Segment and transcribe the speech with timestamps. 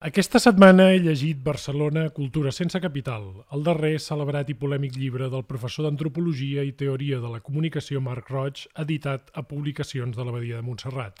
[0.00, 5.42] Aquesta setmana he llegit Barcelona, Cultura sense capital, el darrer celebrat i polèmic llibre del
[5.44, 10.64] professor d'Antropologia i Teoria de la Comunicació Marc Roig, editat a Publicacions de l'Abadia de
[10.64, 11.20] Montserrat.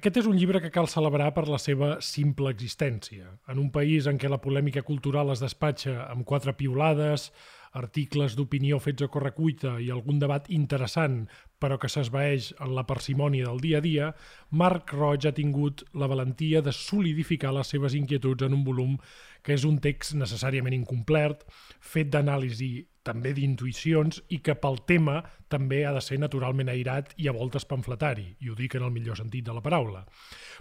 [0.00, 3.34] Aquest és un llibre que cal celebrar per la seva simple existència.
[3.52, 7.28] En un país en què la polèmica cultural es despatxa amb quatre piulades,
[7.76, 11.26] articles d'opinió fets a correcuita i algun debat interessant
[11.58, 14.10] però que s'esvaeix en la parsimònia del dia a dia,
[14.50, 18.94] Marc Roig ha tingut la valentia de solidificar les seves inquietuds en un volum
[19.42, 21.42] que és un text necessàriament incomplet,
[21.80, 27.28] fet d'anàlisi també d'intuïcions i que pel tema també ha de ser naturalment airat i
[27.28, 30.04] a voltes pamfletari, i ho dic en el millor sentit de la paraula.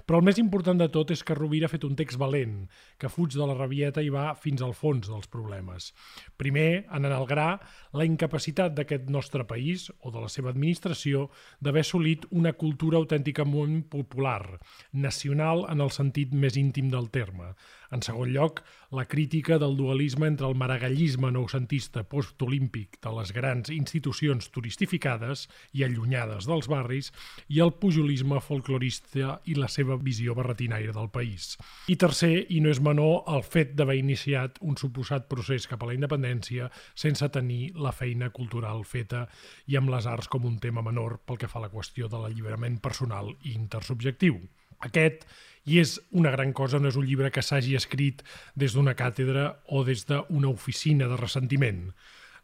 [0.07, 2.61] Però el més important de tot és que Rovira ha fet un text valent,
[2.97, 5.91] que fuig de la rabieta i va fins al fons dels problemes.
[6.39, 7.49] Primer, en al gra,
[7.93, 11.27] la incapacitat d'aquest nostre país, o de la seva administració,
[11.59, 14.59] d'haver assolit una cultura autènticament popular,
[14.93, 17.53] nacional en el sentit més íntim del terme.
[17.91, 23.71] En segon lloc, la crítica del dualisme entre el maragallisme noucentista postolímpic de les grans
[23.73, 27.11] institucions turistificades i allunyades dels barris
[27.47, 31.55] i el pujolisme folclorista i la seva visió barretinaire del país.
[31.87, 35.91] I tercer, i no és menor, el fet d'haver iniciat un suposat procés cap a
[35.91, 39.25] la independència sense tenir la feina cultural feta
[39.67, 42.19] i amb les arts com un tema menor pel que fa a la qüestió de
[42.19, 44.39] l'alliberament personal i intersubjectiu.
[44.85, 45.25] Aquest
[45.67, 48.23] i és una gran cosa, no és un llibre que s'hagi escrit
[48.55, 51.89] des d'una càtedra o des d'una oficina de ressentiment.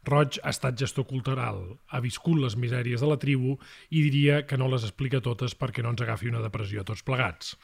[0.04, 3.56] Roig ha estat gestor cultural, ha viscut les misèries de la tribu
[3.88, 7.02] i diria que no les explica totes perquè no ens agafi una depressió a tots
[7.06, 7.56] plegats.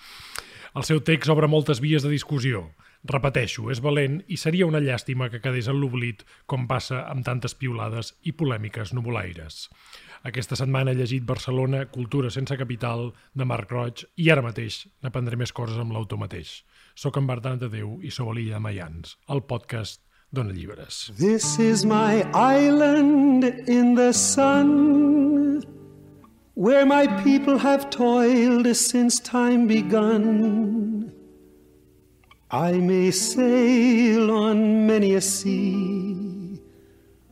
[0.72, 2.70] El seu text obre moltes vies de discussió.
[3.10, 7.56] Repeteixo, és valent i seria una llàstima que quedés en l'oblit com passa amb tantes
[7.56, 9.66] piulades i polèmiques nubolaires.
[10.28, 15.38] Aquesta setmana he llegit Barcelona, Cultura sense capital, de Marc Roig, i ara mateix n'aprendré
[15.40, 16.60] més coses amb l'autor mateix.
[16.94, 21.10] Soc en Bertran de Déu i sou a l'illa de Mayans, el podcast Dona Llibres.
[21.16, 25.62] This is my island in the sun
[26.54, 31.12] Where my people have toiled since time begun
[32.50, 36.39] I may sail on many a sea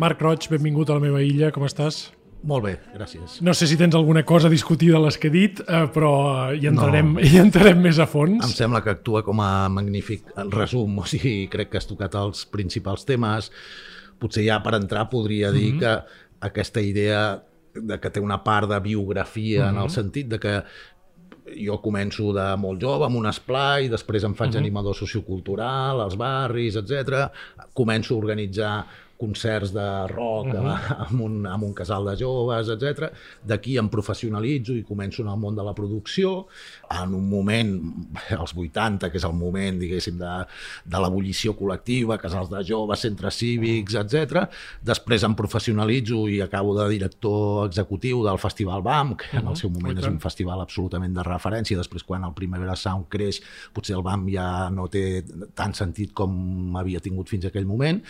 [0.00, 2.06] Marc Roig, benvingut a la meva illa, com estàs?
[2.48, 3.34] Molt bé, gràcies.
[3.44, 6.12] No sé si tens alguna cosa a discutir de les que he dit, eh, però
[6.56, 7.24] hi entrarem, no.
[7.26, 8.40] hi entrarem més a fons.
[8.46, 12.46] Em sembla que actua com a magnífic resum, o sigui, crec que has tocat els
[12.48, 13.50] principals temes.
[14.20, 15.80] Potser ja per entrar podria dir mm -hmm.
[15.80, 17.42] que aquesta idea
[17.74, 19.70] de que té una part de biografia mm -hmm.
[19.70, 19.94] en el mhm.
[19.94, 20.62] sentit de que
[21.66, 24.56] jo començo de molt jove amb un esplai, després em faig uh mhm.
[24.56, 24.60] -huh.
[24.60, 27.30] animador sociocultural als barris, etc.
[27.74, 28.86] Començo a organitzar
[29.20, 31.06] concerts de rock uh -huh.
[31.06, 33.12] amb, un, amb un casal de joves, etc.
[33.44, 36.46] D'aquí em professionalitzo i començo en el món de la producció.
[36.90, 37.70] En un moment,
[38.30, 40.46] als 80, que és el moment, diguéssim, de,
[40.84, 44.48] de l'ebullició col·lectiva, casals de joves, centres cívics, etc.
[44.82, 49.70] Després em professionalitzo i acabo de director executiu del Festival BAM, que en el seu
[49.70, 51.76] moment és un festival absolutament de referència.
[51.76, 53.40] Després, quan el Primavera Sound creix,
[53.72, 55.22] potser el BAM ja no té
[55.54, 58.02] tant sentit com havia tingut fins aquell moment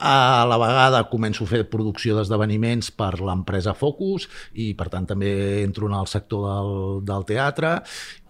[0.00, 5.60] a la vegada començo a fer producció d'esdeveniments per l'empresa Focus i per tant també
[5.60, 6.70] entro en el sector del,
[7.04, 7.74] del teatre.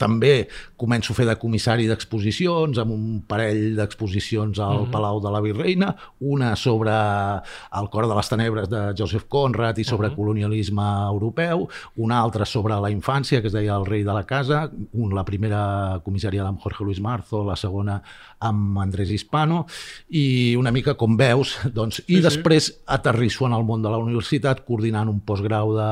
[0.00, 0.48] També
[0.81, 4.86] començo a fer de comissari d'exposicions amb un parell d'exposicions al mhm.
[4.86, 4.91] -huh.
[4.91, 9.84] Palau de la Virreina, una sobre el cor de les tenebres de Joseph Conrad i
[9.84, 10.14] sobre mhm.
[10.14, 10.16] -huh.
[10.16, 14.70] colonialisme europeu, una altra sobre la infància que es deia El rei de la casa,
[14.92, 18.02] un, la primera comissària amb Jorge Luis Marzo, la segona
[18.40, 19.67] amb Andrés Hispano
[20.08, 22.76] i una mica com veus doncs, I sí, després sí.
[22.96, 25.90] aterrisso en el món de la universitat coordinant un postgrau de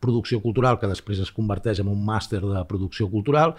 [0.00, 3.56] producció cultural que després es converteix en un màster de producció cultural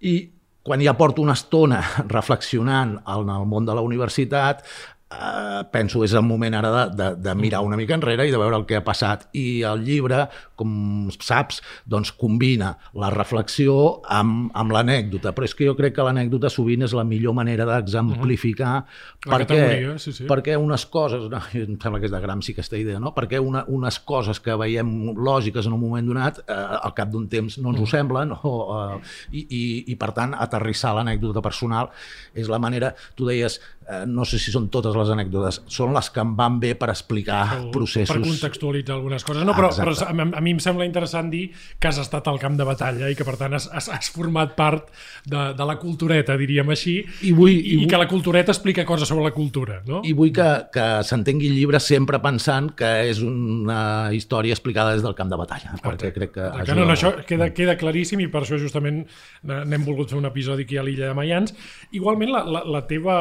[0.00, 0.14] i
[0.62, 1.80] quan ja porto una estona
[2.16, 4.64] reflexionant en el món de la universitat
[5.10, 8.38] eh, penso és el moment ara de, de, de mirar una mica enrere i de
[8.40, 9.26] veure el que ha passat.
[9.36, 10.24] I el llibre,
[10.58, 13.74] com saps, doncs combina la reflexió
[14.08, 17.66] amb, amb l'anècdota, però és que jo crec que l'anècdota sovint és la millor manera
[17.68, 19.30] d'exemplificar uh -huh.
[19.32, 20.26] perquè, sí, sí.
[20.26, 23.14] perquè unes coses, no, em sembla que és de Gramsci aquesta idea, no?
[23.14, 26.52] perquè una, unes coses que veiem lògiques en un moment donat, eh,
[26.82, 28.52] al cap d'un temps no ens ho semblen, o,
[28.94, 29.00] eh,
[29.32, 31.90] i, i, i per tant aterrissar l'anècdota personal
[32.34, 36.10] és la manera, tu deies, eh, no sé si són totes les anècdotes, són les
[36.12, 38.16] que em van bé per explicar Segur, processos...
[38.16, 39.46] Per contextualitzar algunes coses.
[39.46, 41.46] No, però, però a, a mi em sembla interessant dir
[41.80, 44.54] que has estat al camp de batalla i que per tant has, has, has format
[44.58, 44.90] part
[45.24, 49.10] de, de la cultureta, diríem així, I, vull, i, i que la cultureta explica coses
[49.10, 49.80] sobre la cultura.
[49.88, 50.02] No?
[50.06, 55.04] I vull que, que s'entengui el llibre sempre pensant que és una història explicada des
[55.06, 56.48] del camp de batalla, ah, perquè crec que...
[56.66, 59.02] que no, no, això queda, queda claríssim i per això justament
[59.46, 61.54] n'hem volgut fer un episodi aquí a l'illa de Mayans.
[61.96, 63.16] Igualment, la, la, la, teva,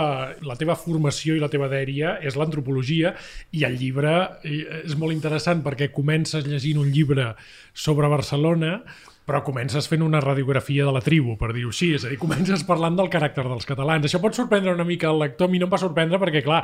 [0.46, 3.14] la teva formació i la teva dèria és l'antropologia
[3.56, 7.32] i el llibre eh, és molt interessant perquè comences llegint un llibre
[7.74, 8.82] sobre Barcelona
[9.30, 12.64] però comences fent una radiografia de la tribu, per dir-ho així, és a dir, comences
[12.66, 14.08] parlant del caràcter dels catalans.
[14.08, 16.64] Això pot sorprendre una mica el lector, a mi no em va sorprendre perquè, clar,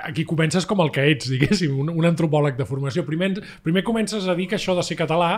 [0.00, 3.04] aquí comences com el que ets, diguéssim, un, un antropòleg de formació.
[3.06, 3.30] Primer,
[3.62, 5.30] primer comences a dir que això de ser català,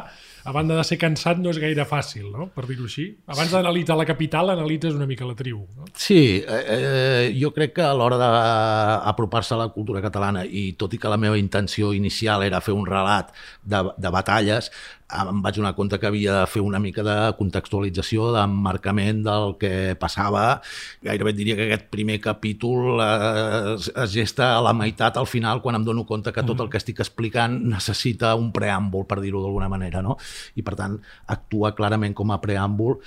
[0.43, 2.49] a banda de ser cansat, no és gaire fàcil, no?
[2.57, 3.09] per dir-ho així.
[3.29, 5.67] Abans d'analitzar la capital, analitzes una mica la tribu.
[5.77, 5.91] No?
[5.93, 10.97] Sí, eh, eh, jo crec que a l'hora d'apropar-se a la cultura catalana, i tot
[10.97, 14.73] i que la meva intenció inicial era fer un relat de, de batalles,
[15.13, 19.73] em vaig donar compte que havia de fer una mica de contextualització, d'emmarcament del que
[20.01, 20.61] passava.
[21.05, 25.79] Gairebé diria que aquest primer capítol eh, es gesta a la meitat al final quan
[25.79, 29.71] em dono compte que tot el que estic explicant necessita un preàmbul, per dir-ho d'alguna
[29.73, 30.17] manera, no?
[30.57, 30.99] I per tant
[31.33, 32.99] actua clarament com a preàmbul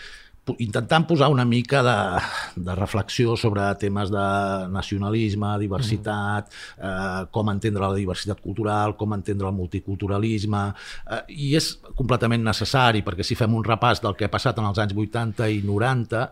[0.61, 1.95] intentant posar una mica de,
[2.67, 4.25] de reflexió sobre temes de
[4.69, 10.63] nacionalisme, diversitat, eh, com entendre la diversitat cultural, com entendre el multiculturalisme,
[11.09, 14.69] eh, i és completament necessari, perquè si fem un repàs del que ha passat en
[14.69, 16.25] els anys 80 i 90,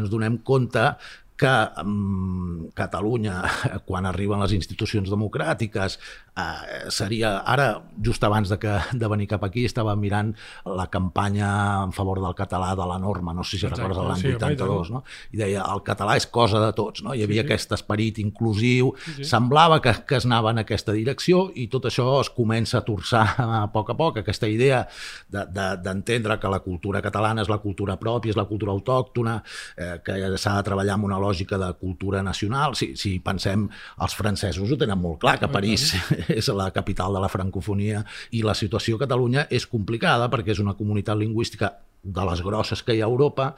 [0.00, 0.92] ens donem compte
[1.38, 1.54] que
[1.84, 3.42] um, Catalunya,
[3.88, 5.96] quan arriben les institucions democràtiques,
[6.38, 7.38] eh, seria...
[7.46, 10.32] Ara, just abans de, que, de venir cap aquí, estava mirant
[10.64, 11.50] la campanya
[11.84, 14.92] en favor del català de la norma, no sé si Exacte, recordes l'any sí, 82,
[14.94, 15.02] no?
[15.34, 17.14] i deia el català és cosa de tots, no?
[17.14, 17.52] hi havia sí, sí.
[17.52, 19.28] aquest esperit inclusiu, sí, sí.
[19.28, 23.24] semblava que, que es anava en aquesta direcció i tot això es comença a torçar
[23.42, 24.84] a poc a poc, aquesta idea
[25.28, 29.38] d'entendre de, de, que la cultura catalana és la cultura pròpia, és la cultura autòctona,
[29.76, 32.76] eh, que s'ha de treballar amb una lògica de cultura nacional.
[32.78, 33.66] Si, si pensem,
[34.04, 35.90] els francesos ho tenen molt clar, que París
[36.38, 40.62] és la capital de la francofonia i la situació a Catalunya és complicada perquè és
[40.64, 43.52] una comunitat lingüística de les grosses que hi ha a Europa,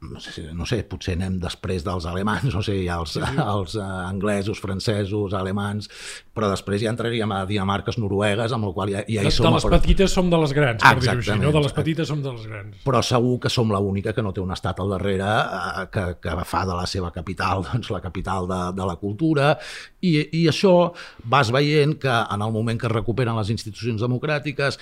[0.00, 3.22] no sé, no sé, potser anem després dels alemans, no sé, hi ha els, sí,
[3.24, 3.36] sí.
[3.40, 5.88] els uh, anglesos, francesos, alemans,
[6.36, 9.48] però després ja entraríem a Dinamarques, Noruegues, amb el qual ja, ja hi de, som.
[9.48, 9.78] De les però...
[9.80, 11.52] petites som de les grans, per dir-ho així, no?
[11.54, 12.82] De les petites som de les grans.
[12.84, 16.36] Però segur que som l'única que no té un estat al darrere uh, que, que
[16.44, 19.54] fa de la seva capital doncs, la capital de, de la cultura,
[20.04, 20.76] i, i això
[21.24, 24.76] vas veient que en el moment que es recuperen les institucions democràtiques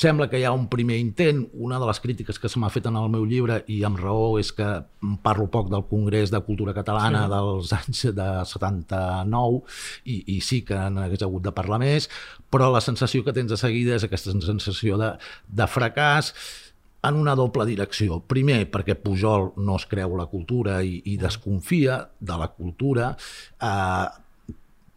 [0.00, 1.42] Sembla que hi ha un primer intent.
[1.60, 4.38] Una de les crítiques que se m'ha fet en el meu llibre, i amb raó,
[4.40, 4.68] és que
[5.24, 7.32] parlo poc del Congrés de Cultura Catalana sí.
[7.34, 9.60] dels anys de 79,
[10.08, 12.08] i, i sí que n'hagués hagut de parlar més,
[12.48, 15.12] però la sensació que tens de seguida és aquesta sensació de,
[15.60, 16.32] de fracàs,
[17.04, 18.22] en una doble direcció.
[18.28, 23.12] Primer, perquè Pujol no es creu la cultura i, i desconfia de la cultura,
[23.60, 24.08] eh,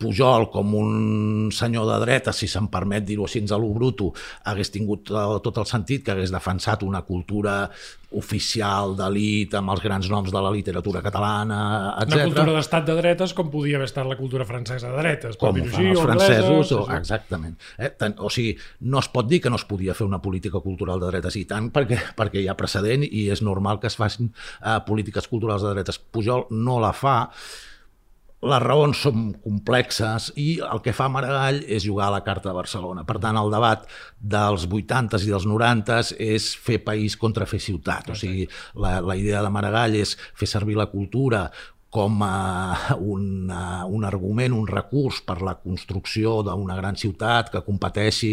[0.04, 4.12] Pujol, com un senyor de dreta, si se'n permet dir-ho així a lo bruto,
[4.50, 7.70] hagués tingut tot el sentit que hagués defensat una cultura
[8.14, 11.60] oficial d'elit amb els grans noms de la literatura catalana,
[12.02, 12.14] etc.
[12.14, 15.40] Una cultura d'estat de dretes com podia haver estat la cultura francesa de dretes.
[15.42, 17.58] Com ho fan els francesos, o, exactament.
[17.78, 17.90] Eh?
[17.98, 18.54] Tant, o sigui,
[18.90, 21.46] no es pot dir que no es podia fer una política cultural de dretes i
[21.50, 25.66] tant perquè, perquè hi ha precedent i és normal que es facin eh, polítiques culturals
[25.66, 26.00] de dretes.
[26.14, 27.18] Pujol no la fa,
[28.44, 32.56] les raons són complexes i el que fa Maragall és jugar a la carta de
[32.58, 33.06] Barcelona.
[33.08, 33.86] Per tant, el debat
[34.20, 38.12] dels 80s i dels 90s és fer país contra fer ciutat.
[38.14, 41.48] O sigui, la, la idea de Maragall és fer servir la cultura
[41.94, 47.62] com a un, a un argument, un recurs per la construcció d'una gran ciutat que
[47.68, 48.32] competeixi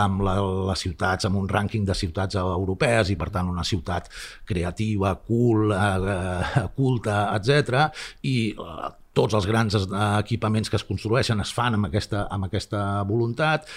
[0.00, 0.38] amb la,
[0.70, 4.08] les ciutats, amb un rànquing de ciutats europees i, per tant, una ciutat
[4.48, 7.84] creativa, cool, eh, culta, etc.
[8.24, 9.76] I eh, tots els grans
[10.20, 13.68] equipaments que es construeixen es fan amb aquesta, amb aquesta voluntat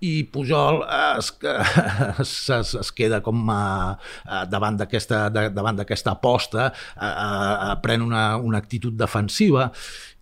[0.00, 0.80] i Pujol
[1.18, 1.30] es,
[2.22, 7.28] es, es, es queda com a, a, davant d'aquesta davant d'aquesta aposta, a, a,
[7.70, 9.68] a, pren una, una actitud defensiva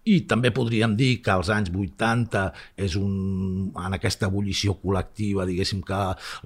[0.08, 2.44] I també podríem dir que als anys 80
[2.86, 5.98] és un, en aquesta ebullició col·lectiva, diguéssim que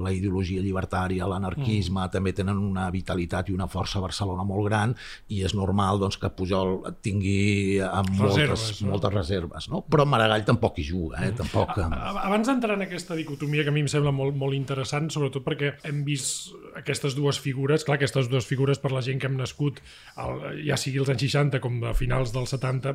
[0.02, 2.12] la ideologia llibertària, l'anarquisme, mm.
[2.14, 4.94] també tenen una vitalitat i una força a Barcelona molt gran
[5.32, 8.92] i és normal doncs, que Pujol tingui amb reserves, moltes, no?
[8.94, 9.68] moltes reserves.
[9.72, 9.82] No?
[9.88, 11.22] Però Maragall tampoc hi juga.
[11.26, 11.32] Eh?
[11.38, 11.78] Tampoc...
[11.82, 15.76] Abans d'entrar en aquesta dicotomia que a mi em sembla molt, molt interessant, sobretot perquè
[15.88, 19.80] hem vist aquestes dues figures, clar, aquestes dues figures per la gent que hem nascut,
[20.22, 22.94] el, ja sigui els anys 60 com a finals dels 70,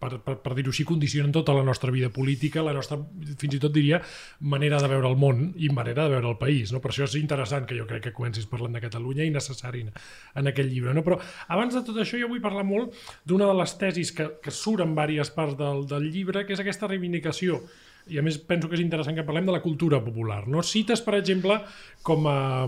[0.00, 2.98] per, per, per dir-ho així, condicionen tota la nostra vida política, la nostra,
[3.40, 4.00] fins i tot diria,
[4.40, 6.72] manera de veure el món i manera de veure el país.
[6.74, 6.82] No?
[6.84, 10.52] Per això és interessant que jo crec que comencis parlant de Catalunya i necessari en
[10.52, 10.94] aquest llibre.
[10.96, 11.04] No?
[11.06, 11.20] Però
[11.52, 12.94] abans de tot això jo vull parlar molt
[13.26, 16.62] d'una de les tesis que, que surt en diverses parts del, del llibre, que és
[16.62, 17.62] aquesta reivindicació
[18.12, 20.44] i a més penso que és interessant que parlem de la cultura popular.
[20.50, 21.58] No cites, per exemple,
[22.06, 22.66] com a,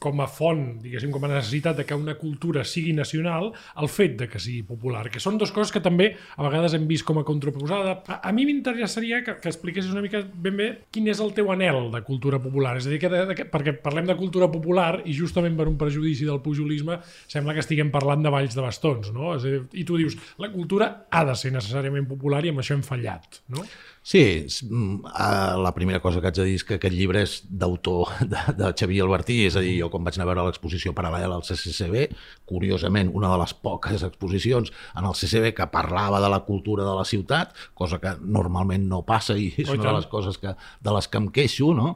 [0.00, 4.16] com a font, diguéssim, com a necessitat de que una cultura sigui nacional, el fet
[4.22, 7.20] de que sigui popular, que són dues coses que també a vegades hem vist com
[7.20, 7.98] a contraposada.
[8.08, 11.52] A, a mi m'interessaria que, que expliquessis una mica ben bé quin és el teu
[11.52, 12.78] anel de cultura popular.
[12.80, 15.76] És a dir, que de, de, perquè parlem de cultura popular i justament per un
[15.80, 19.34] prejudici del pujolisme sembla que estiguem parlant de valls de bastons, no?
[19.36, 22.64] És a dir, I tu dius, la cultura ha de ser necessàriament popular i amb
[22.64, 23.68] això hem fallat, no?
[24.02, 25.04] Sí, mm,
[25.60, 28.70] la primera cosa que haig de dir és que aquest llibre és d'autor de, de
[28.72, 32.06] Xavier Albertí, és a dir, jo quan vaig anar a veure l'exposició paral·lela al CCCB,
[32.48, 36.96] curiosament, una de les poques exposicions en el CCCB que parlava de la cultura de
[36.96, 40.96] la ciutat, cosa que normalment no passa i és una de les coses que, de
[40.96, 41.94] les que em queixo, no?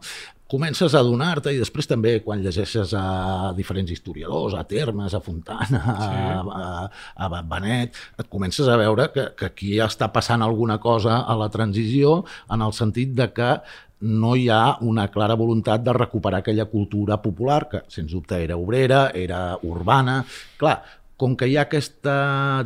[0.54, 5.80] Comences a adonar-te i després també quan llegeixes a diferents historiadors, a Termes, a Fontana,
[5.82, 6.20] sí.
[6.54, 6.66] a,
[7.26, 11.24] a, a Benet, et comences a veure que, que aquí ja està passant alguna cosa
[11.26, 12.22] a la transició
[12.54, 13.50] en el sentit de que
[14.04, 18.58] no hi ha una clara voluntat de recuperar aquella cultura popular que, sens dubte, era
[18.60, 20.20] obrera, era urbana.
[20.60, 20.76] Clar,
[21.16, 22.16] com que hi ha aquesta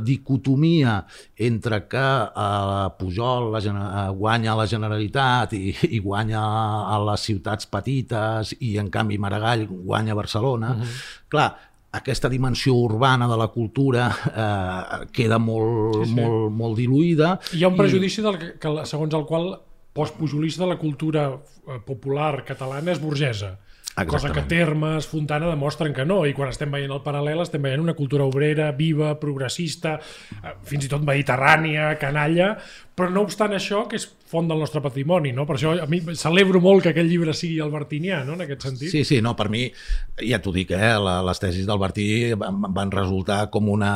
[0.00, 1.02] dicotomia
[1.48, 6.42] entre que eh, Pujol la, eh, guanya la Generalitat i, i guanya
[6.88, 11.00] a les ciutats petites i en canvi Maragall guanya Barcelona, uh -huh.
[11.28, 11.50] clar,
[11.90, 16.20] aquesta dimensió urbana de la cultura eh, queda molt, sí, sí.
[16.20, 17.38] molt, molt diluïda.
[17.54, 18.24] Hi ha un prejudici i...
[18.24, 19.54] del que, que, segons el qual
[19.96, 23.56] postpujolista la cultura eh, popular catalana és burgesa.
[24.02, 24.34] Exactament.
[24.34, 27.82] Cosa que Termes, Fontana demostren que no, i quan estem veient el paral·lel estem veient
[27.82, 29.96] una cultura obrera, viva, progressista,
[30.38, 32.52] eh, fins i tot mediterrània, canalla,
[32.98, 35.46] però no obstant això, que és font del nostre patrimoni, no?
[35.48, 38.92] Per això a mi celebro molt que aquest llibre sigui albertinià, no?, en aquest sentit.
[38.92, 39.68] Sí, sí, no, per mi,
[40.26, 43.94] ja t'ho dic, eh, les tesis d'Albertí van resultar com una,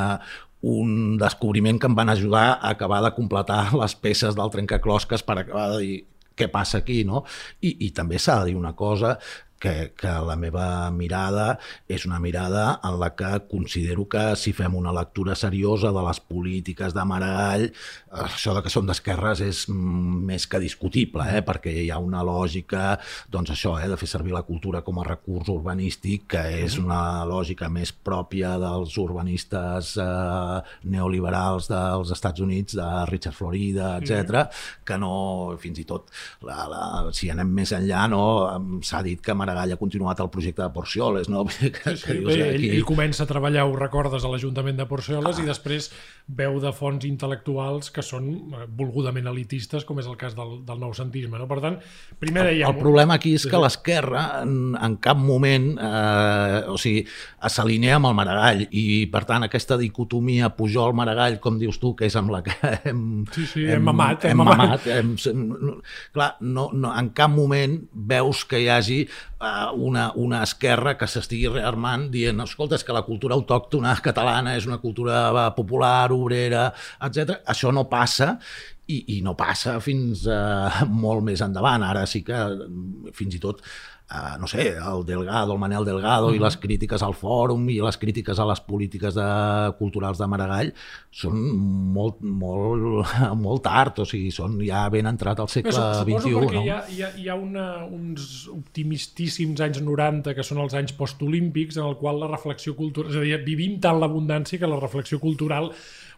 [0.62, 5.38] un descobriment que em van ajudar a acabar de completar les peces del trencaclosques per
[5.42, 6.00] acabar de dir
[6.38, 7.26] què passa aquí, no?
[7.60, 9.18] I, i també s'ha de dir una cosa
[9.62, 11.46] que, que la meva mirada
[11.86, 16.18] és una mirada en la que considero que si fem una lectura seriosa de les
[16.18, 17.68] polítiques de Maragall,
[18.24, 21.44] això de que són d'esquerres és més que discutible, eh?
[21.46, 22.96] perquè hi ha una lògica
[23.30, 23.86] doncs això, eh?
[23.92, 28.56] de fer servir la cultura com a recurs urbanístic, que és una lògica més pròpia
[28.58, 30.58] dels urbanistes eh,
[30.90, 34.48] neoliberals dels Estats Units, de Richard Florida, etc,
[34.84, 35.14] que no,
[35.62, 36.10] fins i tot,
[36.48, 38.24] la, la, si anem més enllà, no,
[38.82, 41.44] s'ha dit que Maragall Maragall ha continuat el projecte de Porcioles, no?
[41.52, 42.68] Que, sí, sí, que dius, bé, aquí...
[42.68, 45.42] ell, ell comença a treballar, ho recordes, a l'Ajuntament de Porcioles ah.
[45.42, 45.90] i després
[46.32, 50.80] veu de fonts intel·lectuals que són eh, volgudament elitistes, com és el cas del, del
[50.80, 51.38] noucentisme.
[51.40, 51.48] No?
[51.50, 51.78] Per tant,
[52.22, 52.66] primer dèiem...
[52.66, 57.04] El, el problema aquí és que l'esquerra en, en cap moment eh, o sigui,
[57.52, 62.18] s'alinea amb el Maragall i, per tant, aquesta dicotomia Pujol-Maragall, com dius tu, que és
[62.18, 62.56] amb la que
[62.88, 63.02] hem...
[63.34, 64.28] Sí, sí, hem, hem mamat.
[64.28, 64.88] Hem, hem mamat.
[64.92, 65.44] Hem, hem,
[66.14, 69.02] clar, no, no, en cap moment veus que hi hagi
[69.74, 74.68] una, una esquerra que s'estigui rearmant dient, escolta, és que la cultura autòctona catalana és
[74.68, 76.68] una cultura popular, obrera,
[77.02, 77.40] etc.
[77.50, 78.36] Això no passa
[78.86, 81.84] i, i no passa fins uh, molt més endavant.
[81.86, 82.38] Ara sí que
[83.16, 83.62] fins i tot
[84.12, 87.78] uh, no sé, el Delgado, el Manel Delgado mm i les crítiques al fòrum i
[87.82, 89.26] les crítiques a les polítiques de,
[89.78, 90.70] culturals de Maragall
[91.12, 91.38] són
[91.92, 93.10] molt, molt,
[93.44, 96.36] molt tard, o sigui, són ja ben entrat al segle XXI.
[96.38, 96.62] Perquè no?
[96.64, 100.96] hi ha, hi ha, hi ha una, uns optimistíssims anys 90 que són els anys
[100.96, 104.80] postolímpics en el qual la reflexió cultural, és a dir, vivim tant l'abundància que la
[104.80, 105.72] reflexió cultural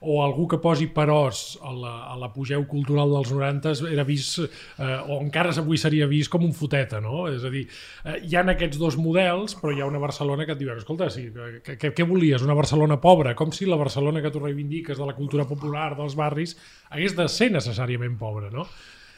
[0.05, 5.55] o algú que posi peròs a l'apogeu cultural dels 90 era vist, eh, o encara
[5.57, 7.25] avui seria vist com un foteta, no?
[7.33, 7.65] És a dir,
[8.05, 11.11] eh, hi han aquests dos models, però hi ha una Barcelona que et diu, escolta,
[11.12, 11.26] sí,
[11.64, 12.45] què volies?
[12.47, 13.35] Una Barcelona pobra?
[13.38, 16.57] Com si la Barcelona que tu reivindiques de la cultura popular, dels barris,
[16.91, 18.69] hagués de ser necessàriament pobra, no?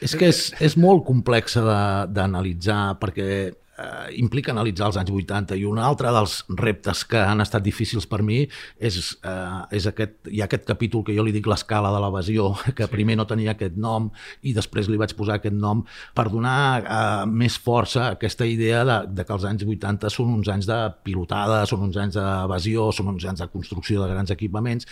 [0.03, 1.63] És que és, és molt complexa
[2.13, 3.29] d'analitzar perquè
[3.77, 8.07] eh, implica analitzar els anys 80 i un altre dels reptes que han estat difícils
[8.09, 8.41] per mi
[8.79, 12.49] és, eh, és aquest, hi ha aquest capítol que jo li dic l'escala de l'evasió,
[12.77, 12.93] que sí.
[12.93, 14.09] primer no tenia aquest nom
[14.41, 15.83] i després li vaig posar aquest nom
[16.17, 20.33] per donar eh, més força a aquesta idea de, de que els anys 80 són
[20.39, 24.33] uns anys de pilotada, són uns anys d'evasió, són uns anys de construcció de grans
[24.33, 24.87] equipaments,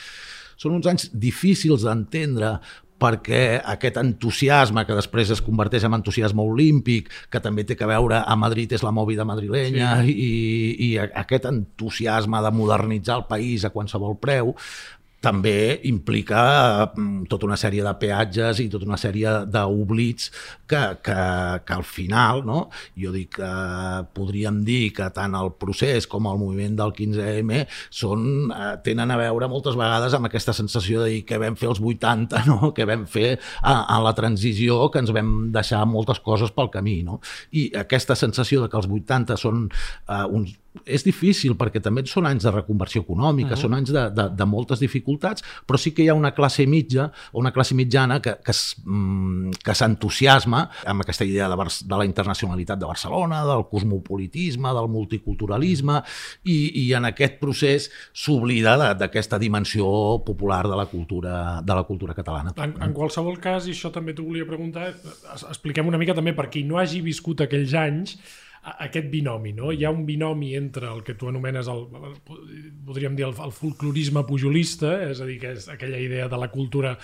[0.60, 2.56] són uns anys difícils d'entendre
[3.02, 8.22] perquè aquest entusiasme que després es converteix en entusiasme olímpic, que també té que veure
[8.22, 10.16] a Madrid és la mòvida madrilenya sí.
[10.16, 10.32] i,
[10.88, 14.54] i aquest entusiasme de modernitzar el país a qualsevol preu,
[15.26, 16.42] també implica
[16.92, 20.30] mm, tota una sèrie de peatges i tota una sèrie d'oblits
[20.70, 21.18] que, que,
[21.66, 22.66] que al final, no?
[23.00, 23.52] jo dic que
[24.16, 29.20] podríem dir que tant el procés com el moviment del 15M són, eh, tenen a
[29.20, 32.72] veure moltes vegades amb aquesta sensació de dir que vam fer els 80, no?
[32.78, 37.02] que vam fer a, a la transició, que ens vam deixar moltes coses pel camí.
[37.06, 37.20] No?
[37.52, 40.56] I aquesta sensació de que els 80 són eh, uns
[40.86, 43.62] és difícil perquè també són anys de reconversió econòmica, uh -huh.
[43.62, 47.12] són anys de, de, de moltes dificultats, però sí que hi ha una classe mitja
[47.32, 48.54] o una classe mitjana que, que,
[48.86, 54.88] mm, que s'entusiasma amb aquesta idea de, de la internacionalitat de Barcelona, del cosmopolitisme, del
[54.88, 56.02] multiculturalisme,
[56.44, 59.86] i, i en aquest procés s'oblida d'aquesta dimensió
[60.26, 62.54] popular de la cultura, de la cultura catalana.
[62.58, 64.94] En, en qualsevol cas, i això també t'ho volia preguntar,
[65.50, 68.18] expliquem una mica també per qui no hagi viscut aquells anys,
[68.66, 69.70] aquest binomi, no?
[69.72, 71.86] Hi ha un binomi entre el que tu anomenes el,
[72.86, 76.50] podríem dir el, el folclorisme pujolista, és a dir, que és aquella idea de la
[76.54, 76.96] cultura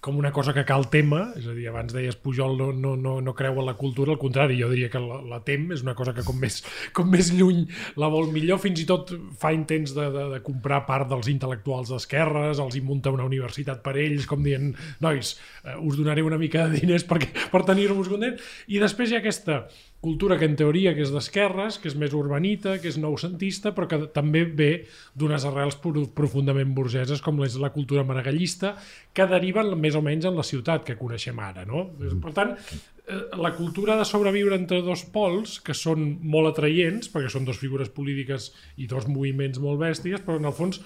[0.00, 3.18] com una cosa que cal tema, és a dir, abans deies Pujol no, no, no,
[3.20, 5.94] no creu en la cultura, al contrari, jo diria que la, la tem és una
[5.98, 6.62] cosa que com més,
[6.96, 7.66] com més lluny
[8.00, 11.92] la vol millor, fins i tot fa intents de, de, de comprar part dels intel·lectuals
[11.92, 14.72] d'esquerres, els hi munta una universitat per ells, com dient,
[15.04, 15.36] nois,
[15.66, 18.40] eh, us donaré una mica de diners perquè, per tenir-vos content,
[18.72, 19.66] i després hi ha aquesta
[20.00, 23.88] cultura que en teoria que és d'esquerres, que és més urbanita, que és noucentista, però
[23.88, 24.70] que també ve
[25.12, 25.76] d'unes arrels
[26.16, 28.74] profundament burgeses com és la cultura maragallista,
[29.12, 31.66] que deriven més o menys en la ciutat que coneixem ara.
[31.68, 31.90] No?
[31.98, 32.22] Mm.
[32.24, 37.28] Per tant, eh, la cultura de sobreviure entre dos pols, que són molt atraients, perquè
[37.28, 40.80] són dues figures polítiques i dos moviments molt bèsties, però en el fons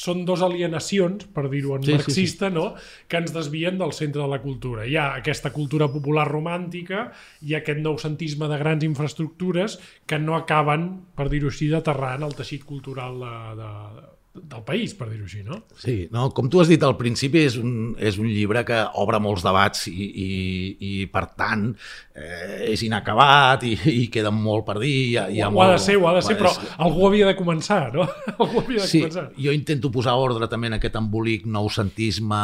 [0.00, 2.56] són dos alienacions, per dir-ho en sí, marxista, sí, sí.
[2.56, 2.66] no?
[3.08, 4.86] que ens desvien del centre de la cultura.
[4.88, 7.08] Hi ha aquesta cultura popular romàntica
[7.46, 9.76] i aquest noucentisme de grans infraestructures
[10.08, 13.74] que no acaben, per dir-ho així, d'aterrar en el teixit cultural de, de,
[14.32, 15.56] del país, per dir-ho així, no?
[15.74, 19.18] Sí, no, com tu has dit al principi, és un, és un llibre que obre
[19.18, 20.28] molts debats i, i,
[20.86, 21.64] i per tant,
[22.14, 24.92] eh, és inacabat i, i queda molt per dir.
[25.10, 26.52] Hi ha, hi ha ho, molt, ha de ser, ho ha de ser, però
[26.86, 28.06] algú havia de començar, no?
[28.36, 29.26] algú havia de sí, començar.
[29.34, 32.40] jo intento posar ordre també en aquest embolic noucentisme,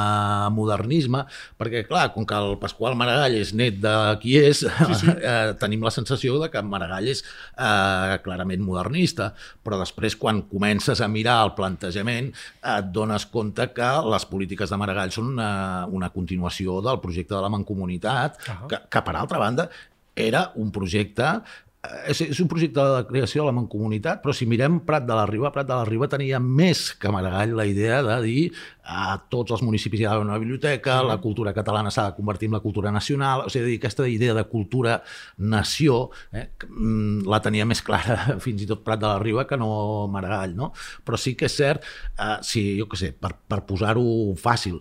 [0.58, 1.22] modernisme,
[1.54, 3.94] perquè, clar, com que el Pasqual Maragall és net de
[4.24, 5.14] qui és, sí, sí.
[5.22, 9.30] eh, tenim la sensació de que Maragall és eh, clarament modernista,
[9.62, 14.70] però després quan comences a mirar el plan plantejament et dones compte que les polítiques
[14.70, 15.50] de Maragall són una,
[15.92, 18.68] una continuació del projecte de la Mancomunitat, uh -huh.
[18.68, 19.68] que, que per altra banda
[20.14, 21.42] era un projecte
[22.10, 25.26] és, és un projecte de creació de la Mancomunitat, però si mirem Prat de la
[25.28, 28.42] Riba, Prat de la Riba tenia més que Maragall la idea de dir
[28.86, 32.58] a tots els municipis hi ha una biblioteca, la cultura catalana s'ha de convertir en
[32.58, 35.98] la cultura nacional, o sigui, aquesta idea de cultura-nació
[36.32, 39.70] eh, mm, la tenia més clara fins i tot Prat de la Riba que no
[40.12, 40.72] Maragall, no?
[41.04, 44.06] Però sí que és cert, eh, si, jo què sé, per, per posar-ho
[44.40, 44.80] fàcil,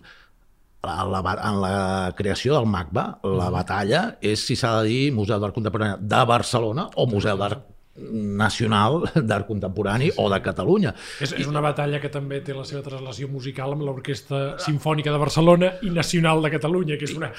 [0.86, 1.76] en la, en la
[2.16, 6.88] creació del MACBA, la batalla és si s'ha de dir Museu d'Art Contemporani de Barcelona
[6.94, 10.16] o Museu d'Art nacional d'art contemporani sí.
[10.20, 10.92] o de Catalunya.
[11.22, 15.20] És, és una batalla que també té la seva translació musical amb l'Orquestra Simfònica de
[15.22, 17.32] Barcelona i Nacional de Catalunya, que és una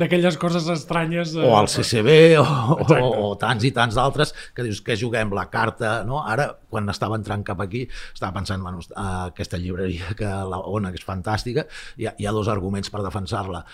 [0.00, 1.34] d'aquelles coses estranyes.
[1.36, 1.44] De...
[1.46, 5.48] O el CCB o, o, o tants i tants d'altres que dius que juguem la
[5.52, 6.22] carta, no?
[6.26, 11.00] Ara, quan estava entrant cap aquí, estava pensant, bueno, aquesta llibreria que la Ona, que
[11.00, 13.64] és fantàstica, hi ha, hi ha dos arguments per defensar-la.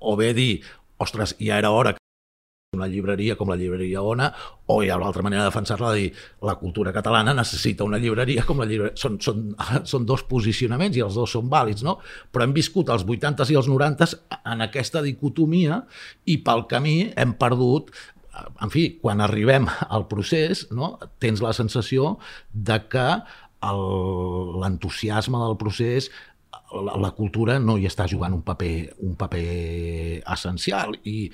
[0.00, 0.52] O bé dir,
[1.00, 1.99] ostres, ja era hora
[2.70, 4.28] una llibreria com la llibreria Ona,
[4.70, 6.10] o hi ha una altra manera de defensar-la de dir
[6.46, 8.94] la cultura catalana necessita una llibreria com la llibreria...
[8.94, 9.48] Són, són,
[9.92, 11.96] són dos posicionaments i els dos són vàlids, no?
[12.30, 15.80] Però hem viscut els 80s i els 90s en aquesta dicotomia
[16.30, 17.90] i pel camí hem perdut
[18.62, 22.14] en fi, quan arribem al procés, no, tens la sensació
[22.54, 23.08] de que
[23.60, 26.08] l'entusiasme del procés
[26.70, 31.26] la, la cultura no hi està jugant un paper, un paper essencial i,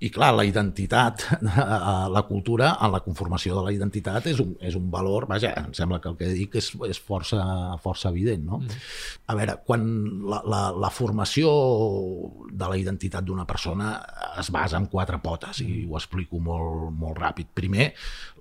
[0.00, 1.26] i clar, la identitat,
[2.16, 5.74] la cultura, en la conformació de la identitat és un, és un valor, vaja, em
[5.76, 7.40] sembla que el que dic és, és força,
[7.84, 8.46] força evident.
[8.48, 8.62] No?
[8.62, 8.78] Mm.
[9.28, 9.84] A veure, quan
[10.24, 11.50] la, la, la formació
[12.48, 13.92] de la identitat d'una persona
[14.40, 17.52] es basa en quatre potes, i ho explico molt, molt ràpid.
[17.60, 17.90] Primer,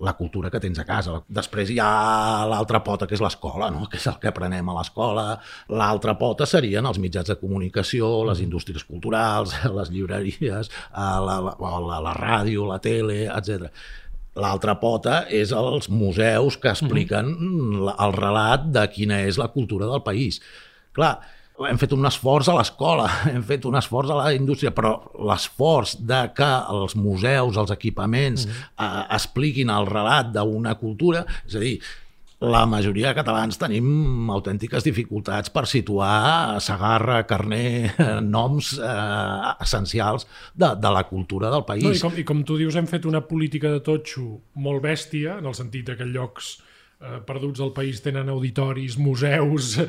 [0.06, 1.17] la cultura que tens a casa.
[1.28, 3.89] Després hi ha l'altra pota, que és l'escola, no?
[3.91, 5.28] que és el que aprenem a l'escola.
[5.76, 11.99] L'altra pota serien els mitjans de comunicació, les indústries culturals, les llibreries, la, la, la,
[12.09, 13.69] la ràdio, la tele, etc.
[14.39, 17.95] L'altra pota és els museus que expliquen mm -hmm.
[18.05, 20.41] el relat de quina és la cultura del país.
[20.93, 21.19] Clar,
[21.67, 24.93] hem fet un esforç a l'escola, hem fet un esforç a la indústria, però
[25.27, 28.85] l'esforç de que els museus, els equipaments, mm -hmm.
[28.85, 31.79] eh, expliquin el relat d'una cultura, és a dir,
[32.39, 37.91] la majoria de catalans tenim autèntiques dificultats per situar Sagarra, Carner,
[38.23, 41.84] noms eh, essencials de, de la cultura del país.
[41.84, 44.25] No, i, com, I com tu dius, hem fet una política de totxo
[44.63, 46.58] molt bèstia, en el sentit que llocs
[46.99, 49.88] eh, perduts del país tenen auditoris, museus eh,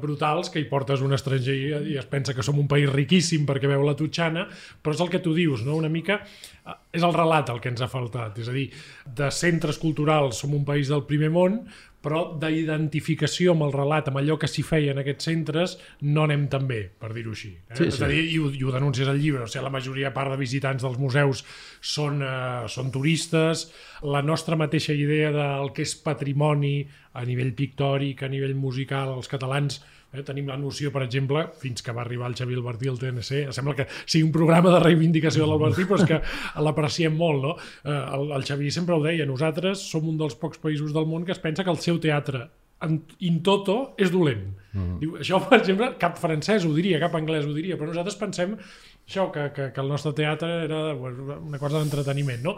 [0.00, 3.70] brutals, que hi portes un estranger i es pensa que som un país riquíssim perquè
[3.70, 4.48] veu la Tutxana,
[4.82, 5.78] però és el que tu dius, no?
[5.78, 8.68] una mica eh, és el relat el que ens ha faltat, és a dir,
[9.06, 11.62] de centres culturals som un país del primer món,
[12.02, 16.48] però d'identificació amb el relat, amb allò que s'hi feia en aquests centres, no anem
[16.52, 17.52] tan bé, per dir-ho així.
[17.54, 17.76] Eh?
[17.78, 17.90] Sí, sí.
[17.92, 20.34] És a dir, i ho, i ho denuncies al llibre, o sigui, la majoria part
[20.34, 21.44] de visitants dels museus
[21.78, 23.68] són, eh, són turistes,
[24.02, 26.80] la nostra mateixa idea del que és patrimoni
[27.14, 29.80] a nivell pictòric, a nivell musical, els catalans
[30.12, 33.52] Eh, tenim la noció, per exemple, fins que va arribar el Xavier Albertí al TNC,
[33.56, 36.20] sembla que sigui un programa de reivindicació de l'Albertí, però és que
[36.66, 37.54] l'apreciem molt, no?
[37.84, 41.24] Eh, el, el Xavier sempre ho deia, nosaltres som un dels pocs països del món
[41.24, 42.48] que es pensa que el seu teatre
[43.22, 44.42] in toto és dolent.
[44.72, 44.98] Mm -hmm.
[44.98, 48.56] Diu, això, per exemple, cap francès ho diria, cap anglès ho diria, però nosaltres pensem
[49.06, 52.56] això, que, que, que el nostre teatre era una cosa d'entreteniment, no?